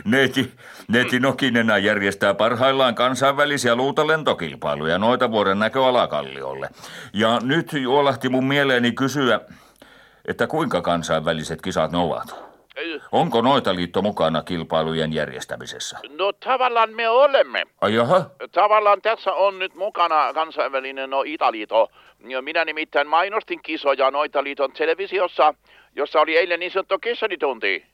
[0.06, 0.54] Neiti,
[0.88, 6.70] neiti Nokinena järjestää parhaillaan kansainvälisiä luutalentokilpailuja noita vuoden näköalakalliolle.
[7.14, 9.40] Ja nyt juolahti mun mieleeni kysyä,
[10.26, 12.51] että kuinka kansainväliset kisat ne ovat?
[13.12, 15.98] Onko Noitaliitto mukana kilpailujen järjestämisessä?
[16.18, 17.64] No tavallaan me olemme.
[17.82, 18.30] Ai jaha?
[18.52, 21.92] Tavallaan tässä on nyt mukana kansainvälinen no, Italiito.
[22.42, 25.54] Minä nimittäin mainostin kisoja Noitaliiton televisiossa,
[25.96, 27.86] jossa oli eilen niin sanottu kissanitunti.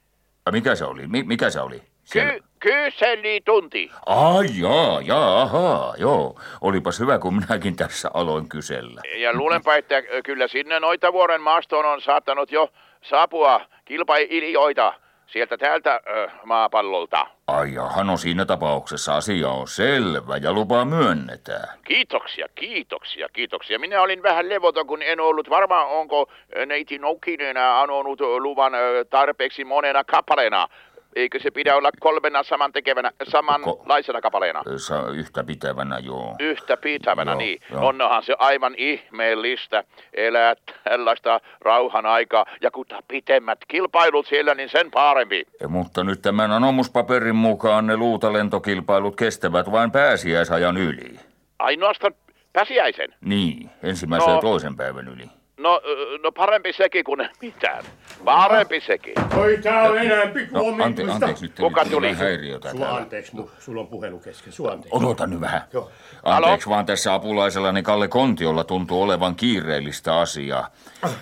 [0.51, 1.07] Mikä se oli?
[1.07, 1.81] Mi- mikä se oli?
[2.03, 2.33] Siellä.
[2.33, 3.91] Ky- kyselitunti.
[4.05, 6.39] Ai jaa, jaa, ahaa, joo.
[6.61, 9.01] Olipas hyvä, kun minäkin tässä aloin kysellä.
[9.17, 12.69] Ja luulenpa, että kyllä sinne Noitavuoren maastoon on saattanut jo
[13.01, 14.93] saapua kilpailijoita
[15.27, 17.27] sieltä täältä ö, maapallolta.
[17.47, 21.79] Ai jaha, no siinä tapauksessa asia on selvä ja lupa myönnetään.
[21.87, 23.79] Kiitoksia, kiitoksia, kiitoksia.
[23.79, 26.31] Minä olin vähän levoton, kun en ollut varma, onko
[26.65, 28.73] neiti Noukinen anonut luvan
[29.09, 30.67] tarpeeksi monena kappaleena.
[31.15, 34.63] Eikö se pidä olla kolmena samantekevänä, samanlaisena kappaleena?
[34.77, 36.35] Sa- yhtä pitävänä, joo.
[36.39, 37.59] Yhtä pitävänä, Joo, niin.
[37.71, 37.87] joo.
[37.87, 39.83] Onnohan se aivan ihmeellistä
[40.13, 42.45] elää tällaista rauhan aikaa.
[42.61, 45.43] Ja kun pitemmät kilpailut siellä, niin sen parempi.
[45.61, 51.19] Ja, mutta nyt tämän anomuspaperin mukaan ne luutalentokilpailut kestävät vain pääsiäisajan yli.
[51.59, 52.13] Ainoastaan
[52.53, 53.13] pääsiäisen.
[53.21, 54.35] Niin, ensimmäisen No.
[54.35, 55.25] ja toisen päivän yli.
[55.57, 55.81] No,
[56.23, 57.83] no parempi sekin kuin ei mitään.
[58.25, 59.13] Parempi sekin.
[59.37, 61.55] Oi, tää on enemmän No, ante, anteeksi nyt.
[61.59, 62.13] Kuka nyt tuli?
[62.13, 62.97] häiriötä Sua täällä.
[62.97, 64.53] anteeksi, mu, sulla on puhelu kesken.
[64.53, 64.97] Sua anteeksi.
[64.97, 65.61] Odota nyt vähän.
[65.73, 65.91] Joo.
[66.23, 70.67] Anteeksi vaan tässä apulaisellani Kalle Kontiolla tuntuu olevan kiireellistä asiaa.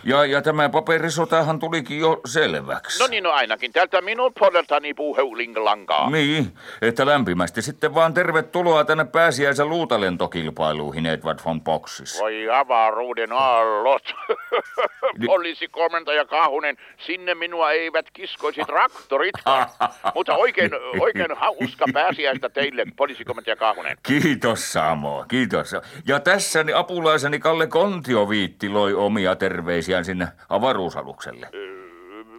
[0.03, 2.99] Ja, ja tämä paperisotahan tulikin jo selväksi.
[2.99, 6.09] No niin, no ainakin tältä minun puoleltani puheulinlankaa.
[6.09, 12.19] Niin, että lämpimästi sitten vaan tervetuloa tänne pääsiäisen luutalentokilpailuihin Edward von Boxis.
[12.19, 14.03] Voi avaruuden aallot.
[15.25, 19.67] Poliisikomentaja Kahunen, sinne minua eivät kiskoisi traktoritkaan.
[20.15, 23.97] Mutta oikein, oikein hauska pääsiäistä teille, poliisikomentaja Kahunen.
[24.03, 25.75] Kiitos Samo, kiitos.
[26.07, 31.49] Ja tässä apulaiseni Kalle Kontio viittiloi omia terveisiään sinne avaruusalukselle.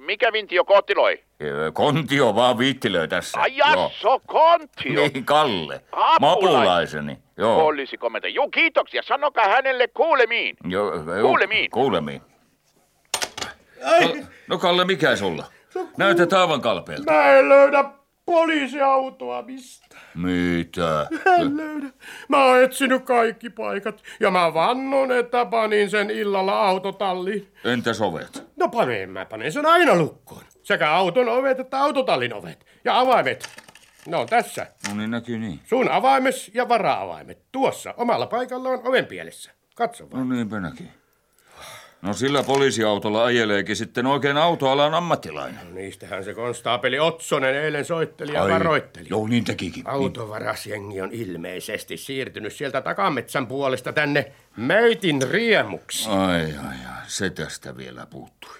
[0.06, 1.20] Mikä vintio kohtiloi?
[1.42, 3.40] Ö, Kontio vaan viittilöi tässä.
[3.40, 3.82] Ai Joo.
[3.82, 5.00] jasso, kontio.
[5.00, 5.80] Niin, Kalle.
[5.92, 7.18] Apulais- Apulaiseni.
[7.36, 7.60] Joo.
[7.60, 8.34] Poliisikomentaja.
[8.34, 9.02] Joo, kiitoksia.
[9.02, 10.56] Sanokaa hänelle kuulemiin.
[10.64, 11.70] Joo, joo, Kuulemiin.
[11.70, 12.22] Kuulemiin.
[14.00, 15.44] Kal- No Kalle, mikä sulla?
[15.96, 17.12] Näytät aivan kalpeelta.
[17.12, 17.84] Mä en löydä
[18.26, 19.96] poliisiautoa mistä.
[20.14, 21.06] Mitä?
[21.40, 21.86] En löydä.
[22.28, 27.48] Mä oon etsinyt kaikki paikat ja mä vannon, että panin sen illalla autotalliin.
[27.64, 28.45] Entäs ovet?
[28.56, 30.42] No paneen mä panen sen aina lukkoon.
[30.62, 32.66] Sekä auton ovet että autotallin ovet.
[32.84, 33.48] Ja avaimet.
[34.06, 34.66] Ne on tässä.
[34.88, 35.60] No niin näkyy niin.
[35.64, 37.38] Sun avaimes ja vara-avaimet.
[37.52, 39.50] Tuossa omalla paikallaan oven pielessä.
[39.74, 40.28] Katso vaan.
[40.28, 40.88] No niinpä näkyy.
[42.02, 45.60] No sillä poliisiautolla ajeleekin sitten oikein autoalan ammattilainen.
[45.68, 49.06] No niistähän se konstaapeli Otsonen eilen soitteli ja varoitteli.
[49.10, 49.84] Joo, niin tekikin.
[49.84, 49.90] Niin.
[49.94, 56.08] Autovarasjengi on ilmeisesti siirtynyt sieltä takametsän puolesta tänne Möitin riemuksi.
[56.10, 58.50] Ai, ai, ai, se tästä vielä puuttui.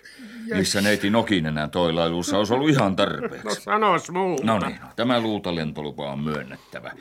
[0.55, 3.61] Missä neiti Nokinen toilailussa olisi ollut ihan No tarpeeksi.
[3.61, 4.45] sanos muuta.
[4.47, 6.93] No niin, no, tämä luutalentolupa on myönnettävä.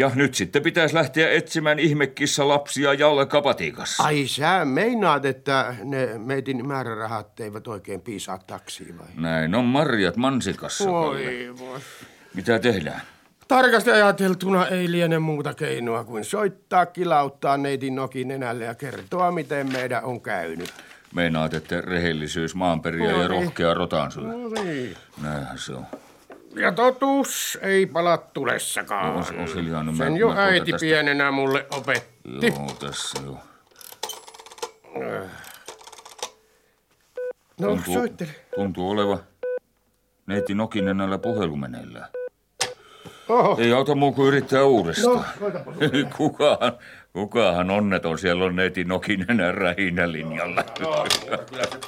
[0.00, 4.02] Ja nyt sitten pitäisi lähteä etsimään ihmekissa lapsia jalkapatikassa.
[4.02, 9.06] Ai sä meinaat, että ne meitin määrärahat eivät oikein piisaa taksiin vai?
[9.16, 10.90] Näin on marjat mansikassa.
[10.90, 11.78] Voi voi.
[12.34, 13.02] Mitä tehdään?
[13.48, 19.72] Tarkasti ajateltuna ei liene muuta keinoa kuin soittaa, kilauttaa neidin nokin nenälle ja kertoa, miten
[19.72, 20.74] meidän on käynyt.
[21.14, 24.22] Meinaat, että rehellisyys, maanperiä ja rohkea rotansyö.
[24.22, 24.96] No niin.
[25.22, 25.86] Näinhän se on.
[26.56, 29.06] Ja totuus ei pala tulessakaan.
[29.14, 32.46] No, on- on Silja, no mä- Sen jo mä äiti tästä- pienenä mulle opetti.
[32.46, 33.38] Joo, tässä jo.
[37.60, 38.30] No, soittele.
[38.54, 39.18] tuntuu oleva
[40.26, 42.08] neiti Nokinen näillä puhelumeneillään.
[43.28, 43.56] Oho.
[43.60, 45.24] Ei auta muu kuin yrittää uudestaan.
[45.40, 45.50] No,
[46.16, 46.72] kukahan,
[47.12, 50.64] kukahan onneton siellä on neiti Nokinen rähinälinjalla.
[50.80, 51.04] No,
[51.50, 51.78] kyllä se...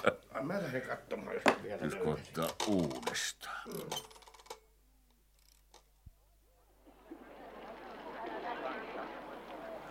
[0.42, 1.98] Mä lähden katsomaan, jos vielä Nyt
[2.66, 3.62] uudestaan.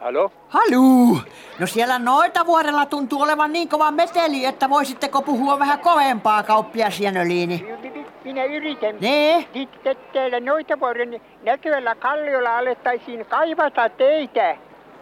[0.02, 0.32] Halo?
[0.48, 1.18] Haluu!
[1.60, 7.00] No siellä noita vuorella tuntuu olevan niin kova meteli, että voisitteko puhua vähän kovempaa, kauppias
[7.00, 7.66] Jänöliini?
[8.24, 8.96] Minä yritän.
[9.02, 9.46] Nee?
[9.56, 9.70] Nyt
[10.14, 14.58] täällä noita vuoden näköllä kalliolla alettaisiin kaivata teitä,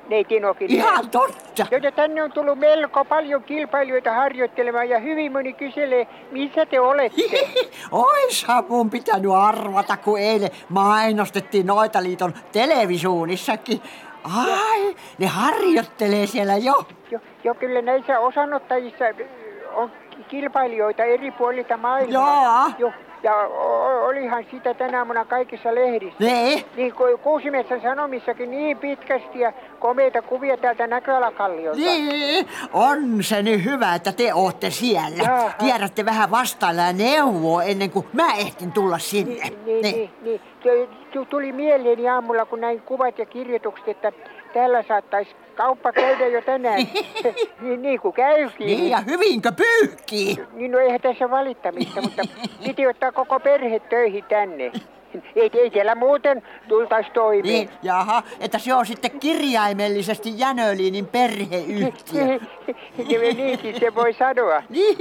[0.09, 0.75] neiti Nokinen.
[0.75, 1.65] Ihan totta.
[1.71, 7.21] Joten tänne on tullut melko paljon kilpailijoita harjoittelemaan ja hyvin moni kyselee, missä te olette.
[7.91, 13.81] Oishan mun pitänyt arvata, kun eilen mainostettiin Noitaliiton televisionissakin.
[14.23, 16.83] Ai, ne harjoittelee siellä jo.
[17.11, 19.05] Jo, jo kyllä näissä osanottajissa
[19.73, 19.91] on
[20.27, 22.69] kilpailijoita eri puolilta maailmaa.
[22.77, 22.89] Joo.
[22.89, 22.93] Jo,
[23.23, 23.35] ja
[24.07, 26.15] olihan sitä tänä aamuna kaikissa lehdissä.
[26.19, 26.63] Nee?
[26.75, 31.79] Niin kuin Kuusimetsän sanomissakin niin pitkästi ja komeita kuvia täältä näköalakalliolta.
[31.81, 35.23] Niin, on se nyt hyvä, että te ootte siellä.
[35.23, 35.51] Jaha.
[35.59, 39.49] Tiedätte vähän vastailla ja neuvoa ennen kuin mä ehtin tulla sinne.
[39.65, 40.41] Niin, niin, niin.
[40.63, 44.11] Se tu- tuli mieleeni aamulla, kun näin kuvat ja kirjoitukset, että
[44.53, 46.79] täällä saattaisi kauppa käydä jo tänään.
[47.61, 48.67] niin, niin kuin käykin.
[48.67, 50.37] Niin, ja hyvinkö pyyhkii?
[50.53, 52.21] Niin no eihän tässä valittamista, mutta
[52.63, 54.71] piti ottaa koko perhe töihin tänne.
[55.35, 57.43] Ei, ei siellä muuten tultaisi toimeen.
[57.53, 62.23] Niin, jaha, että se on sitten kirjaimellisesti Jänöliinin perheyhtiö.
[63.07, 64.63] Niin, Niinkin se voi sanoa.
[64.69, 64.97] Niin.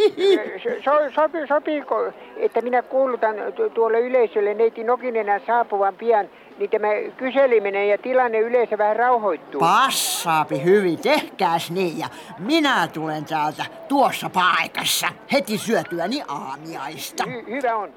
[0.85, 6.29] So, sopi, sopiiko, että minä kuulutan tu- tuolle yleisölle neiti Nokinenä saapuvan pian,
[6.59, 9.61] niin tämä kyseliminen ja tilanne yleensä vähän rauhoittuu.
[9.61, 17.25] Passaapi hyvin, tehkääs niin ja minä tulen täältä tuossa paikassa heti syötyäni aamiaista.
[17.25, 17.95] Hy- hyvä on.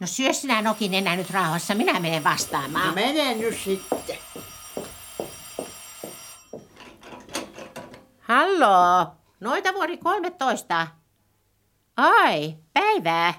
[0.00, 2.86] No syö sinä Nokinen enää nyt rauhassa, minä menen vastaamaan.
[2.86, 4.18] No mene nyt sitten.
[8.20, 9.06] Hallo,
[9.40, 10.86] noita vuori 13.
[11.96, 13.34] Ai, päivää.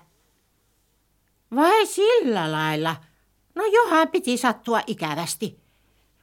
[1.56, 2.96] Vai sillä lailla?
[3.56, 5.60] No johan piti sattua ikävästi.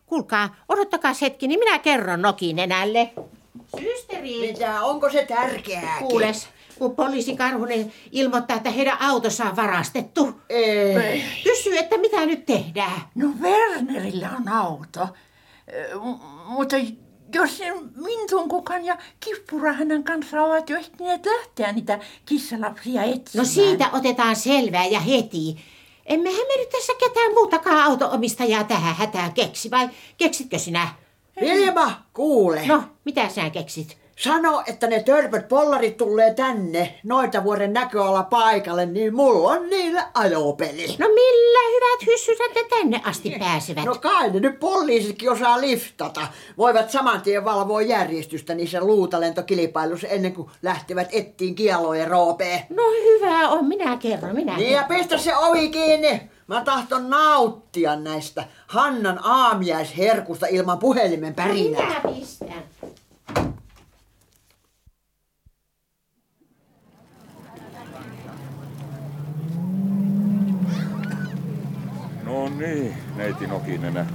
[0.07, 3.13] Kuulkaa, odottakaa hetki, niin minä kerron Nokinenälle.
[3.81, 5.99] Systeri, Mitä, onko se tärkeää?
[5.99, 10.41] kuules, kun poliisi Karhunen ilmoittaa, että heidän autossa on varastettu.
[10.49, 11.25] Ei.
[11.45, 13.01] Kysyy, että mitä nyt tehdään.
[13.15, 15.09] No Wernerillä on auto.
[15.95, 16.77] M- mutta
[17.35, 17.63] jos
[17.97, 23.47] Mintun kukan ja Kippura hänen kanssa ovat jo ehtineet lähteä niitä kissalapsia etsimään.
[23.47, 25.57] No siitä otetaan selvää ja heti.
[26.07, 30.89] Emmehän me nyt tässä ketään muutakaan autoomistajaa tähän hätään keksi, vai keksitkö sinä?
[31.41, 32.67] Vilma, kuule.
[32.67, 34.00] No, mitä sinä keksit?
[34.21, 40.03] Sano, että ne törpöt pollarit tulee tänne noita vuoden näköala paikalle, niin mulla on niille
[40.15, 40.97] ajopeli.
[40.99, 43.85] No millä hyvät hyssysät ne tänne asti pääsevät?
[43.85, 46.21] No kai ne nyt poliisitkin osaa liftata.
[46.59, 52.61] Voivat saman tien valvoa järjestystä niissä luutalentokilpailussa ennen kuin lähtevät ettiin kielojen roopeen.
[52.71, 56.31] No hyvä on, minä kerron, minä Niin ja pistä se ovi kiinni.
[56.47, 62.01] Mä tahton nauttia näistä Hannan aamiaisherkusta ilman puhelimen pärinää.
[62.01, 62.65] Minä pistän.
[72.31, 74.07] No niin, neiti Nokinenä.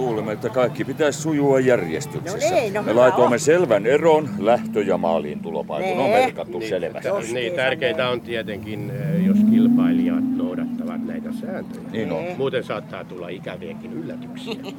[0.00, 2.48] Luulemme, että kaikki pitäisi sujua järjestyksessä.
[2.50, 3.40] No niin, no Me laitoimme on.
[3.40, 5.98] selvän eron lähtö- ja maaliin tulopaikan.
[6.04, 7.32] On merkattu selvästi.
[7.34, 11.82] Niin, tärkeintä on tietenkin, eh, jos kilpailijat noudattavat näitä sääntöjä.
[11.92, 12.24] Niin on.
[12.38, 14.54] Muuten saattaa tulla ikäviäkin yllätyksiä.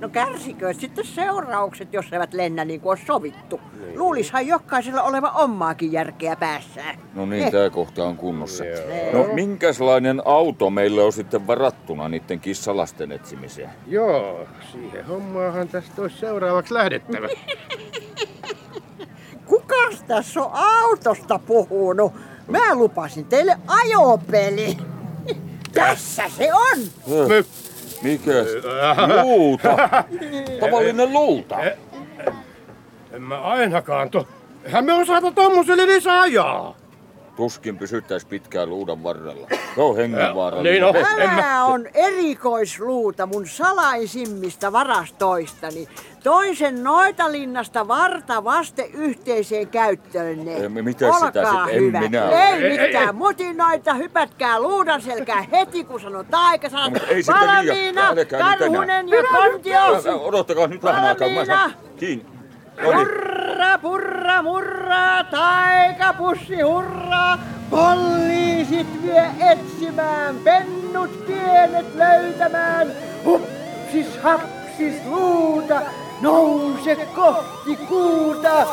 [0.00, 3.60] No kärsikööt sitten seuraukset, jos eivät lennä niin kuin on sovittu.
[3.96, 6.98] Luulishan jokaisella oleva ommaakin järkeä päässään.
[7.14, 8.64] No niin, tää kohta on kunnossa.
[9.12, 13.70] No minkälainen auto meille on sitten varattuna niiden kissalasten etsimiseen?
[13.86, 14.31] Joo,
[14.72, 17.28] siihen hommaahan tästä olisi seuraavaksi lähdettävä.
[19.46, 22.12] Kukas tässä on autosta puhunut?
[22.48, 24.76] Mä lupasin teille ajopeli.
[25.72, 26.78] Tässä se on.
[27.28, 27.44] Höh,
[28.02, 28.46] Mikäs?
[29.22, 29.76] Luuta.
[30.60, 31.56] Tavallinen luuta.
[33.12, 34.28] En mä ainakaan to...
[34.64, 36.76] Eihän me osata tommoselle edes ajaa.
[37.36, 39.46] Tuskin pysyttäis pitkään luudan varrella.
[39.74, 40.72] Se on hengenvaarallinen.
[40.72, 40.94] Niin on.
[41.18, 45.88] Tämä on erikoisluuta mun salaisimmista varastoistani.
[46.24, 50.54] Toisen noitalinnasta varta vaste yhteiseen käyttöönne.
[50.56, 55.44] Ei, mitä sitä Olkaa sit- en minä- Ei, Ei, ei, mitään mutinoita, hypätkää luudan selkään
[55.50, 56.92] heti kun sanon taikasanat.
[56.92, 59.80] No, ei sitten liian- Valmiina, Karhunen ja Kontio.
[60.22, 61.28] Odottakaa nyt vähän aikaa.
[61.28, 61.96] Mä saan Valmiina.
[61.96, 62.31] kiinni.
[62.82, 62.98] No niin.
[62.98, 67.38] Hurra, purra, murra, taikapussi, hurra!
[67.70, 72.92] Poliisit vie etsimään, pennut pienet löytämään.
[73.24, 75.80] Hupsis, hapsis, luuta,
[76.20, 78.66] nouse kohti kuuta.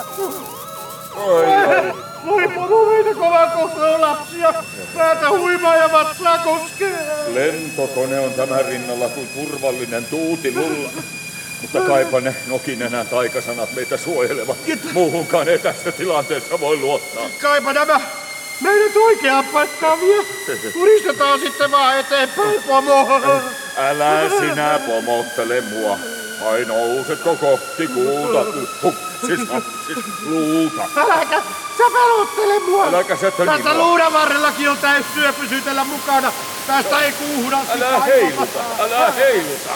[2.26, 4.54] Voi porumeita kovaa kohtaa lapsia.
[4.98, 7.08] Päätä huimaa ja vatsaa koskee.
[7.34, 10.90] Lentokone on tämän rinnalla kuin turvallinen tuutilulla.
[11.62, 14.58] Mutta kaipa ne nokinenä taikasanat meitä suojelevat.
[14.94, 17.30] Muuhunkaan ei tässä tilanteessa voi luottaa.
[17.42, 18.02] Kaipa nämä
[18.62, 20.26] meidät oikeaan paikkaan vie.
[20.74, 23.08] Kuristetaan sitten vaan eteenpäin, pomo.
[23.78, 26.00] Älä sinä pomottele mua.
[26.52, 28.46] Ai nousetko kohti kuuta?
[28.84, 28.96] Huh,
[29.26, 29.40] siis,
[29.86, 30.88] siis luuta.
[30.96, 31.42] Äläkä,
[31.78, 32.88] sä pelottele mua.
[32.88, 36.34] Äläkä sä töni Tässä luudan varrellakin on täys syö pysytellä mukana.
[36.68, 39.70] Tästä ei kuuhda Älä heiluta, älä heiluta.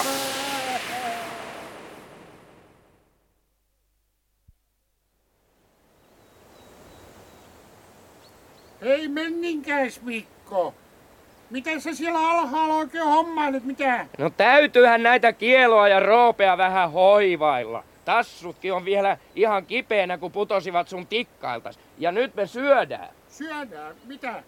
[9.14, 10.74] Menninkäis, Mikko.
[11.50, 14.06] Mitä sä siellä alhaalla oikein hommailet, mitä?
[14.18, 17.84] No täytyyhän näitä kieloa ja roopea vähän hoivailla.
[18.06, 21.80] Tassutkin on vielä ihan kipeänä, kun putosivat sun tikkailtas.
[21.98, 23.10] Ja nyt me syödään.
[23.28, 24.44] Syödään, mitä?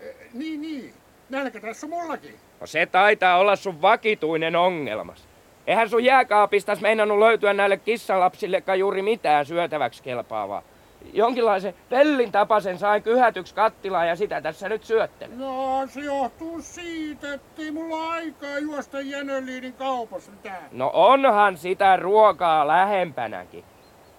[0.00, 0.94] Eh, niin, niin.
[1.30, 2.34] Nälkä tässä on mullakin.
[2.60, 5.28] No se taitaa olla sun vakituinen ongelmas.
[5.66, 10.62] Eihän sun jääkaapistas meinannut löytyä näille kissalapsillekaan juuri mitään syötäväksi kelpaavaa.
[11.12, 15.38] Jonkinlaisen pellin tapasen sain kyhätyksi kattilaan ja sitä tässä nyt syöttelen.
[15.38, 20.62] No, se johtuu siitä, ettei mulla aikaa juosta Jänöliinin kaupassa mitään.
[20.72, 23.64] No onhan sitä ruokaa lähempänäkin.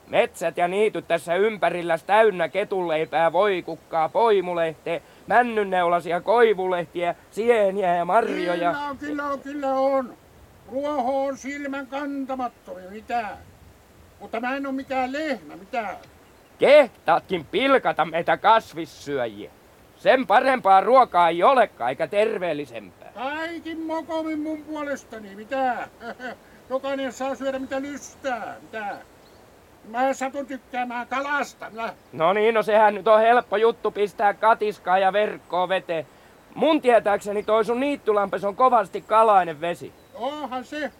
[0.07, 8.71] Metsät ja niityt tässä ympärillä täynnä ketunleipää, voikukkaa, poimulehteä, männynneulasia, koivulehtiä, sieniä ja marjoja.
[8.71, 10.13] Kyllä on, kyllä on, kyllä on.
[10.71, 13.37] Ruoho on silmän kantamattomia, mitä?
[14.19, 15.95] Mutta mä en oo mikään lehmä, mitä?
[16.61, 19.51] Kehtaatkin pilkata meitä kasvissyöjiä.
[19.97, 23.11] Sen parempaa ruokaa ei olekaan, eikä terveellisempää.
[23.13, 25.87] Kaikin mokomin mun puolestani, mitä?
[26.69, 28.97] Jokainen saa syödä mitä lystää, mitä?
[29.87, 31.93] Mä satun tykkäämään kalasta, minä.
[32.13, 36.07] No niin, no sehän nyt on helppo juttu pistää katiskaa ja verkkoa veteen.
[36.55, 39.93] Mun tietääkseni toi sun niittylampes on kovasti kalainen vesi.
[40.13, 40.91] Onhan se,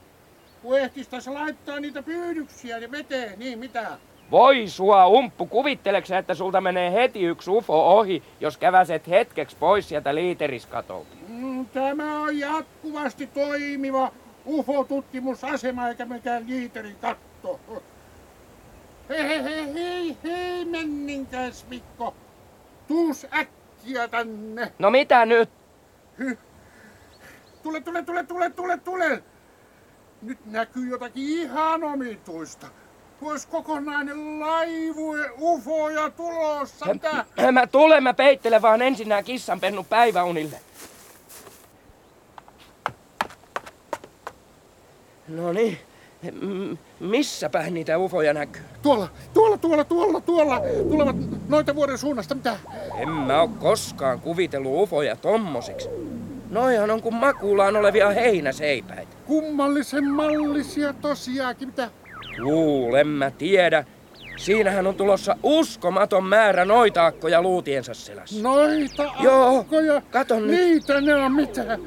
[0.62, 3.98] kun ehtis tässä laittaa niitä pyydyksiä ja veteen, niin mitä?
[4.32, 9.90] Voi sua umppu, kuvitteleksä, että sulta menee heti yksi ufo ohi, jos käväset hetkeksi pois
[9.90, 11.16] sieltä liiteriskatolta?
[11.28, 14.12] Mm, Tämä on jatkuvasti toimiva
[14.46, 17.60] UFO-tutkimusasema eikä mikään liiterin katto.
[19.10, 22.14] Hei, hei, hei, hei, hei, menninkäs Mikko.
[22.88, 24.72] Tuus äkkiä tänne.
[24.80, 25.50] No mitä nyt?
[27.64, 29.24] Tule, tule, tule, tule, tule, tule.
[30.22, 32.68] Nyt näkyy jotakin ihan omituista.
[33.22, 36.86] Vois kokonainen laivue ufoja tulossa.
[36.94, 37.26] Mitä?
[37.52, 40.58] Mä tulen, mä peittelen vaan ensin nää kissanpennut päiväunille.
[45.28, 45.78] No niin,
[46.32, 48.62] M- missäpä niitä ufoja näkyy?
[48.82, 50.62] Tuolla, tuolla, tuolla, tuolla, tuolla.
[50.90, 51.16] Tulevat
[51.50, 52.36] noita vuoden suunnasta.
[52.36, 52.58] Mitä?
[52.98, 55.90] En mä oo koskaan kuvitellut ufoja tommosiksi.
[56.50, 59.16] Noihan on kuin makuulaan olevia heinäseipäitä.
[59.26, 61.68] Kummallisen mallisia tosiaankin.
[61.68, 61.90] Mitä?
[62.38, 63.86] Luulen mä tiedä.
[64.38, 68.42] Siinähän on tulossa uskomaton määrä noita akkoja luutiensa selässä.
[68.44, 70.02] Noita Joo, akkoja.
[70.12, 70.48] kato nyt.
[70.48, 71.78] Niitä ne on mitä?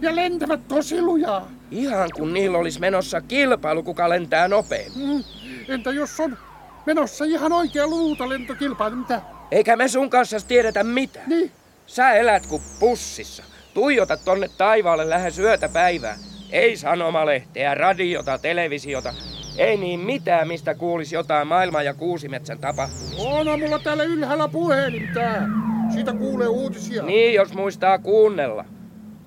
[0.00, 1.48] Ja lentävät tosi lujaa.
[1.70, 5.08] Ihan kun niillä olisi menossa kilpailu, kuka lentää nopeammin.
[5.08, 5.24] Mm.
[5.68, 6.38] Entä jos on
[6.86, 8.96] menossa ihan oikea luutalentokilpailu?
[8.96, 9.20] Mitä?
[9.50, 11.20] Eikä me sun kanssa tiedetä mitä.
[11.26, 11.50] Niin.
[11.86, 13.42] Sä elät kuin pussissa.
[13.74, 16.16] Tuijota tonne taivaalle lähes yötä päivää.
[16.50, 19.14] Ei sanomalehteä, radiota, televisiota.
[19.56, 23.22] Ei niin mitään, mistä kuulisi jotain maailman ja kuusimetsän tapahtumista.
[23.22, 25.48] On mulla täällä ylhäällä puhelin tää.
[25.92, 27.02] Siitä kuulee uutisia.
[27.02, 28.64] Niin, jos muistaa kuunnella.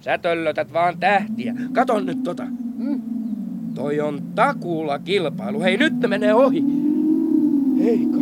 [0.01, 1.53] Sä töllötät vaan tähtiä.
[1.73, 2.43] Katon nyt tota.
[2.78, 3.01] Hmm?
[3.75, 5.61] Toi on takuulla kilpailu.
[5.61, 6.63] Hei, nyt ne menee ohi.
[7.84, 8.17] Heika.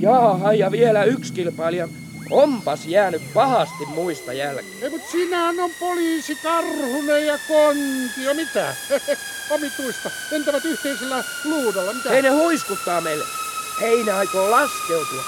[0.00, 1.88] Jaaha, ja vielä yksi kilpailija.
[2.30, 4.82] Onpas jäänyt pahasti muista jälkeen.
[4.82, 8.34] Ei, mut sinähän on poliisi Karhunen ja Kontio.
[8.34, 8.74] Mitä?
[9.50, 10.10] Omituista.
[10.30, 11.92] Lentävät yhteisellä luudalla.
[11.92, 12.08] Mitä?
[12.10, 13.24] Hei, ne huiskuttaa meille.
[13.80, 15.22] Hei, ne aikoo laskeutua.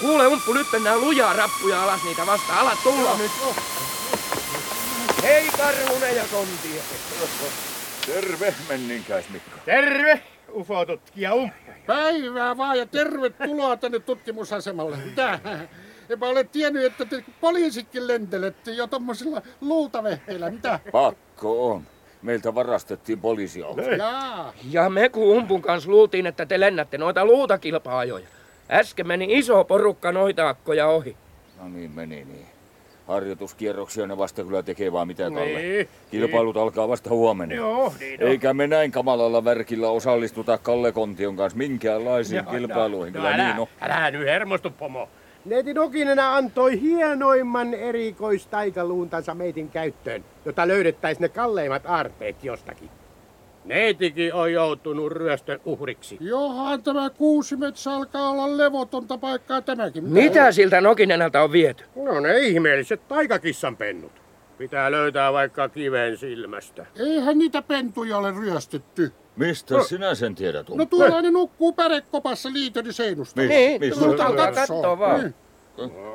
[0.00, 2.58] Kuule, Umppu, nyt mennään lujaa rappuja alas niitä vastaan.
[2.58, 3.30] Alat tulla nyt.
[5.22, 6.82] Hei, Karhunen ja Kontio.
[8.06, 9.58] Terve, menninkäis Mikko.
[9.64, 11.72] Terve, ufo-tutkija Umppu.
[11.86, 14.96] Päivää vaan ja tervetuloa tänne tutkimusasemalle.
[14.96, 15.38] Mitä?
[16.08, 20.50] Epä ole tiennyt, että te poliisitkin lentelette jo tommosilla luutavehkeillä.
[20.50, 20.80] Mitä?
[20.92, 21.86] Pakko on.
[22.26, 23.82] Meiltä varastettiin poliisiauto.
[24.70, 28.26] Ja me kun Umpun kanssa luultiin, että te lennätte noita luutakilpa-ajoja.
[28.70, 31.16] Äsken meni iso porukka noita akkoja ohi.
[31.58, 32.46] No niin, meni niin.
[33.08, 35.44] Harjoituskierroksia ne vasta kyllä tekee vaan mitä Kalle.
[35.62, 37.54] Niin, Kilpailut alkaa vasta huomenna.
[37.54, 38.28] Joo, niin on.
[38.28, 43.14] Eikä me näin kamalalla värkillä osallistuta Kalle Kontion kanssa minkäänlaisiin Joo, kilpailuihin.
[43.14, 43.66] no, Kyllä älä, niin on.
[43.80, 45.08] Älä nyt hermostu, pomo.
[45.46, 52.90] Neiti Nokinenä antoi hienoimman erikoistaikaluuntansa meitin käyttöön, jota löydettäisiin ne kalleimmat aarteet jostakin.
[53.64, 56.16] Neitikin on joutunut ryöstön uhriksi.
[56.20, 60.04] Johan tämä kuusimetsä alkaa olla levotonta paikkaa tämäkin.
[60.04, 61.84] Mitä siltä Nokinenalta on viety?
[61.96, 64.12] No ne ihmeelliset taikakissan pennut.
[64.58, 66.86] Pitää löytää vaikka kiven silmästä.
[66.98, 69.12] Eihän niitä pentuja ole ryöstetty.
[69.36, 70.68] Mistä sinä sen tiedät?
[70.68, 73.40] No tuolla ne nukkuu pärekopassa liitoni seinusta.
[73.40, 74.04] Mis- Niin, mistä
[74.54, 75.20] kattoo vaan.
[75.20, 75.34] Niin.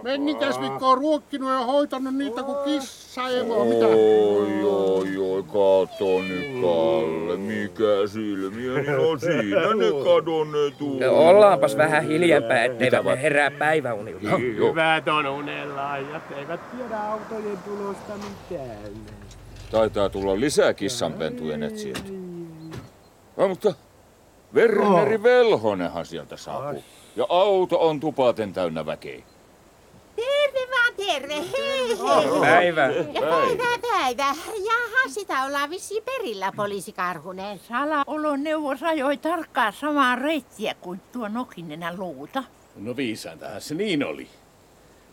[0.04, 3.66] Menninkäs Mikko on ruokkinut ja hoitanut niitä kuin kissa evo.
[3.66, 3.88] Mitä?
[3.88, 11.78] Oi, oi, oi, kato nyt Kalle, mikä silmiä, niin on siinä ne kadonneet No, Ollaanpas
[11.78, 14.38] vähän hiljempää, etteivät ne herää päiväunilta.
[14.38, 18.78] Hyvät on unelaajat, eivät tiedä autojen tulosta mitään.
[19.72, 22.21] Taitaa tulla lisää kissanpentujen etsijöitä.
[23.42, 23.74] No, mutta
[24.54, 26.84] Verneri Velhonenhan sieltä saapuu.
[27.16, 29.22] Ja auto on tupaten täynnä väkeä.
[30.16, 32.40] Terve vaan terve, hei hei.
[32.42, 32.82] Päivä.
[32.88, 34.34] Ja päivää päivää.
[34.66, 37.60] Jaha, sitä ollaan vissiin perillä, poliisi Karhunen.
[37.60, 42.44] Salaoloneuvos ajoi tarkkaan samaa reittiä kuin tuo Nokinenä luuta.
[42.76, 44.28] No viisaantahan se niin oli.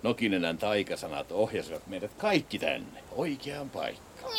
[0.03, 4.33] Nokinenän taikasanat ohjasivat meidät kaikki tänne, oikeaan paikkaan.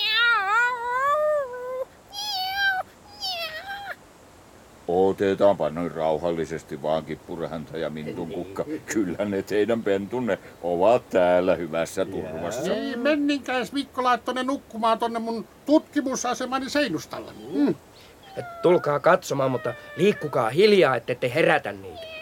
[4.89, 8.65] Otetaanpa noin rauhallisesti vaan kippurahäntä ja mintun kukka.
[8.85, 12.73] Kyllä ne teidän pentunne ovat täällä hyvässä turvassa.
[12.73, 17.31] Ei menninkäis Mikko laittoi ne nukkumaan tonne mun tutkimusasemani seinustalle.
[17.53, 17.75] Mm.
[18.37, 22.18] Et tulkaa katsomaan, mutta liikkukaa hiljaa, ette te herätä niitä.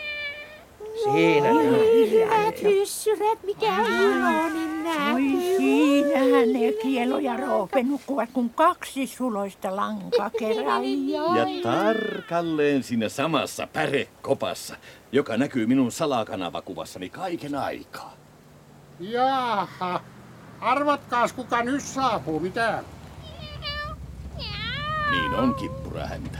[1.03, 1.65] Siinä ne on.
[2.11, 5.57] Hyvät hyssyrät, mikä iloinen Oi näky.
[5.57, 11.37] siinähän ne kielo ja roope nukkuvat kuin kaksi suloista lankakeräilijää.
[11.37, 14.75] Ja tarkalleen siinä samassa pärekopassa,
[15.11, 18.13] joka näkyy minun salakanavakuvassani kaiken aikaa.
[18.99, 20.01] Jaha.
[20.61, 22.83] Arvatkaas kuka nyt saapuu, mitä?
[25.11, 26.39] Niin on kippurahäntä.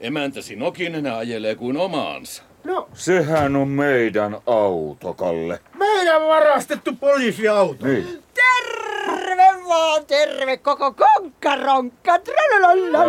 [0.00, 2.42] Emäntäsi Nokinenä ajelee kuin omaansa.
[2.64, 5.60] No, Sehän on meidän auto, Kalle.
[5.78, 7.86] meidän varastettu poliisiauto.
[7.86, 8.22] Niin.
[8.34, 12.18] Terve vaan, terve koko konkkaronkka.
[12.18, 13.04] Tralalalala.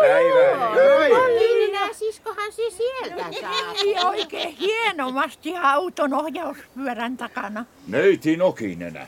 [0.00, 0.70] Päivää.
[0.74, 1.18] Päivä.
[1.18, 3.74] Poliinina siskohan se sieltä saa.
[3.84, 7.64] Ei oikein hienomasti auton ohjauspyörän takana.
[7.88, 9.06] Neiti Nokinenä.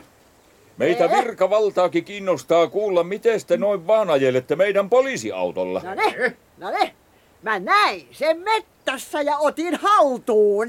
[0.77, 5.81] Meitä virkavaltaakin kiinnostaa kuulla, miten te noin vaan ajelette meidän poliisiautolla.
[5.85, 6.95] No ne, no ne.
[7.47, 10.69] Mä näin sen mettässä ja otin haltuun.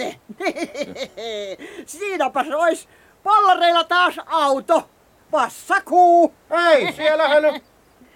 [1.86, 2.90] Siinäpäs ois
[3.24, 4.90] pallareilla taas auto.
[5.32, 6.34] Passakuu.
[6.70, 7.62] Ei, siellähän on,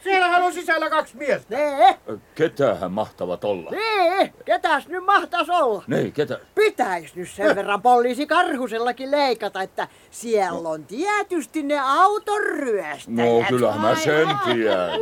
[0.03, 1.55] siellähän on sisällä kaksi miestä.
[1.55, 1.97] Nee,
[2.35, 3.71] Ketähän mahtavat olla?
[3.71, 5.83] nee, ketäs nyt mahtais olla?
[5.87, 6.39] Niin, ketä?
[6.55, 13.17] Pitäis nyt sen verran poliisi Karhusellakin leikata, että siellä on tietysti ne auton ryöstäjät.
[13.41, 14.99] No kyllähän mä sen tiedän.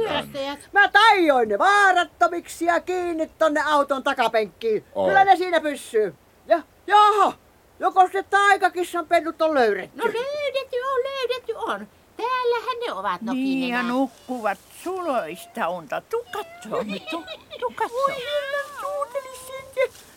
[0.71, 4.83] Mä tajoin ne vaarattomiksi ja kiinni tonne auton takapenkkiin.
[4.95, 5.07] Ai.
[5.07, 6.15] Kyllä ne siinä pysyy.
[6.47, 7.33] Ja, jaha,
[7.79, 9.97] joko se taikakissan pennut on löydetty?
[9.97, 11.87] No löydetty on, löydetty on.
[12.27, 13.83] Täällähän ne ovat Niin ja Nokinenä.
[13.83, 16.01] nukkuvat suloista unta.
[16.01, 17.23] Tu katsoo nyt, tu,
[17.59, 18.05] tu katsoo.
[18.05, 19.39] Oi, herran suutelis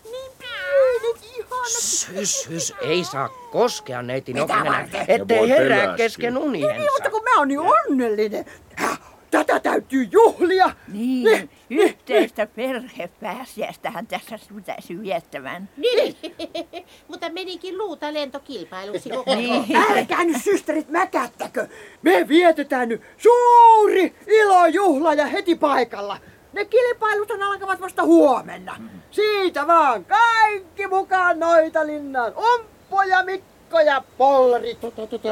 [0.05, 1.73] niin pienet, ihanat.
[1.73, 2.75] Hys, hys, hys.
[2.81, 5.05] Ei saa koskea neiti Mitä Nokinen, varten?
[5.09, 6.91] ettei voi herää kesken Niin, uniensa.
[6.93, 8.45] mutta kun mä oon niin onnellinen.
[9.33, 10.71] Tätä täytyy juhlia.
[10.89, 15.69] Niin, yhteistä perhepääsiäistähän tässä pitäisi viettämään.
[15.77, 16.17] Niin,
[17.09, 19.77] mutta menikin luuta lentokilpailuksi koko Niin.
[19.91, 21.69] Älkää nyt systerit mäkättäkö.
[22.03, 26.19] Me vietetään nyt suuri ilojuhla ja heti paikalla.
[26.53, 28.77] Ne kilpailuthan alkavat vasta huomenna.
[29.11, 32.33] Siitä vaan kaikki mukaan noita linnan.
[32.37, 34.81] Umppo ja Mikko ja Polrit.
[34.81, 35.29] Tota, tota,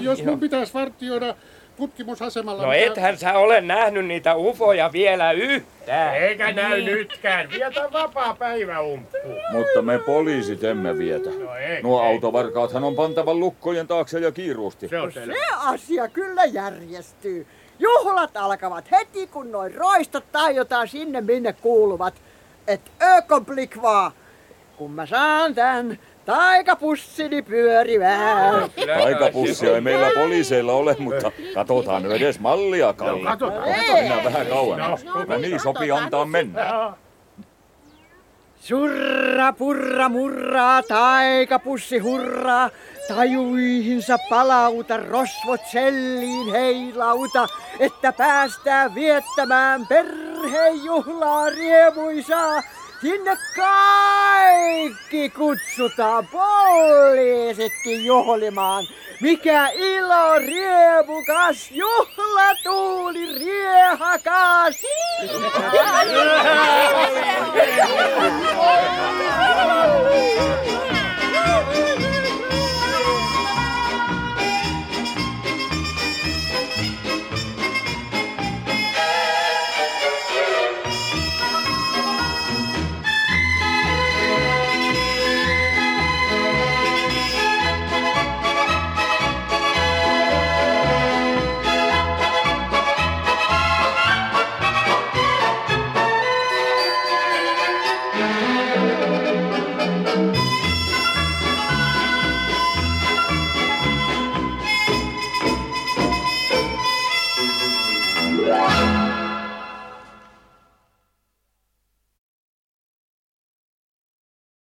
[0.00, 1.34] jos mun pitäisi vartioida
[1.76, 2.62] tutkimusasemalla...
[2.62, 6.16] No ethän sä ole nähnyt niitä ufoja vielä yhtään.
[6.16, 7.50] Eikä näy nytkään.
[7.50, 9.16] Vietä vapaa päivä umppu.
[9.52, 11.30] Mutta me poliisit emme vietä.
[11.30, 12.08] No ei, Nuo ei.
[12.08, 14.88] autovarkaathan on pantava lukkojen taakse ja kiiruusti.
[14.88, 15.32] Se on selvä.
[15.34, 17.46] Se asia kyllä järjestyy.
[17.78, 22.14] Juhlat alkavat heti, kun noin roistot taiotaan sinne, minne kuuluvat.
[22.66, 24.12] Et ökonblik vaan,
[24.76, 28.70] kun mä saan tän taikapussini pyörivään.
[29.04, 33.28] Aikapussia ei meillä poliiseilla ole, mutta katsotaan nyt edes mallia, Kalle.
[33.30, 33.68] katsotaan.
[33.68, 35.04] Mennään vähän kauemmas.
[35.26, 36.92] Mä niin sopii antaa mennä.
[38.60, 42.70] Surra purra murraa, taikapussi hurraa,
[43.08, 47.46] tajuihinsa palauta, rosvot selliin heilauta,
[47.80, 52.62] että päästään viettämään perhejuhlaa riemuisaa.
[53.02, 58.84] Sinne kaikki kutsutaan poliisitkin juhlimaan.
[59.20, 64.82] Mikä ilo, riemukas, juhlatuuli, riehakas!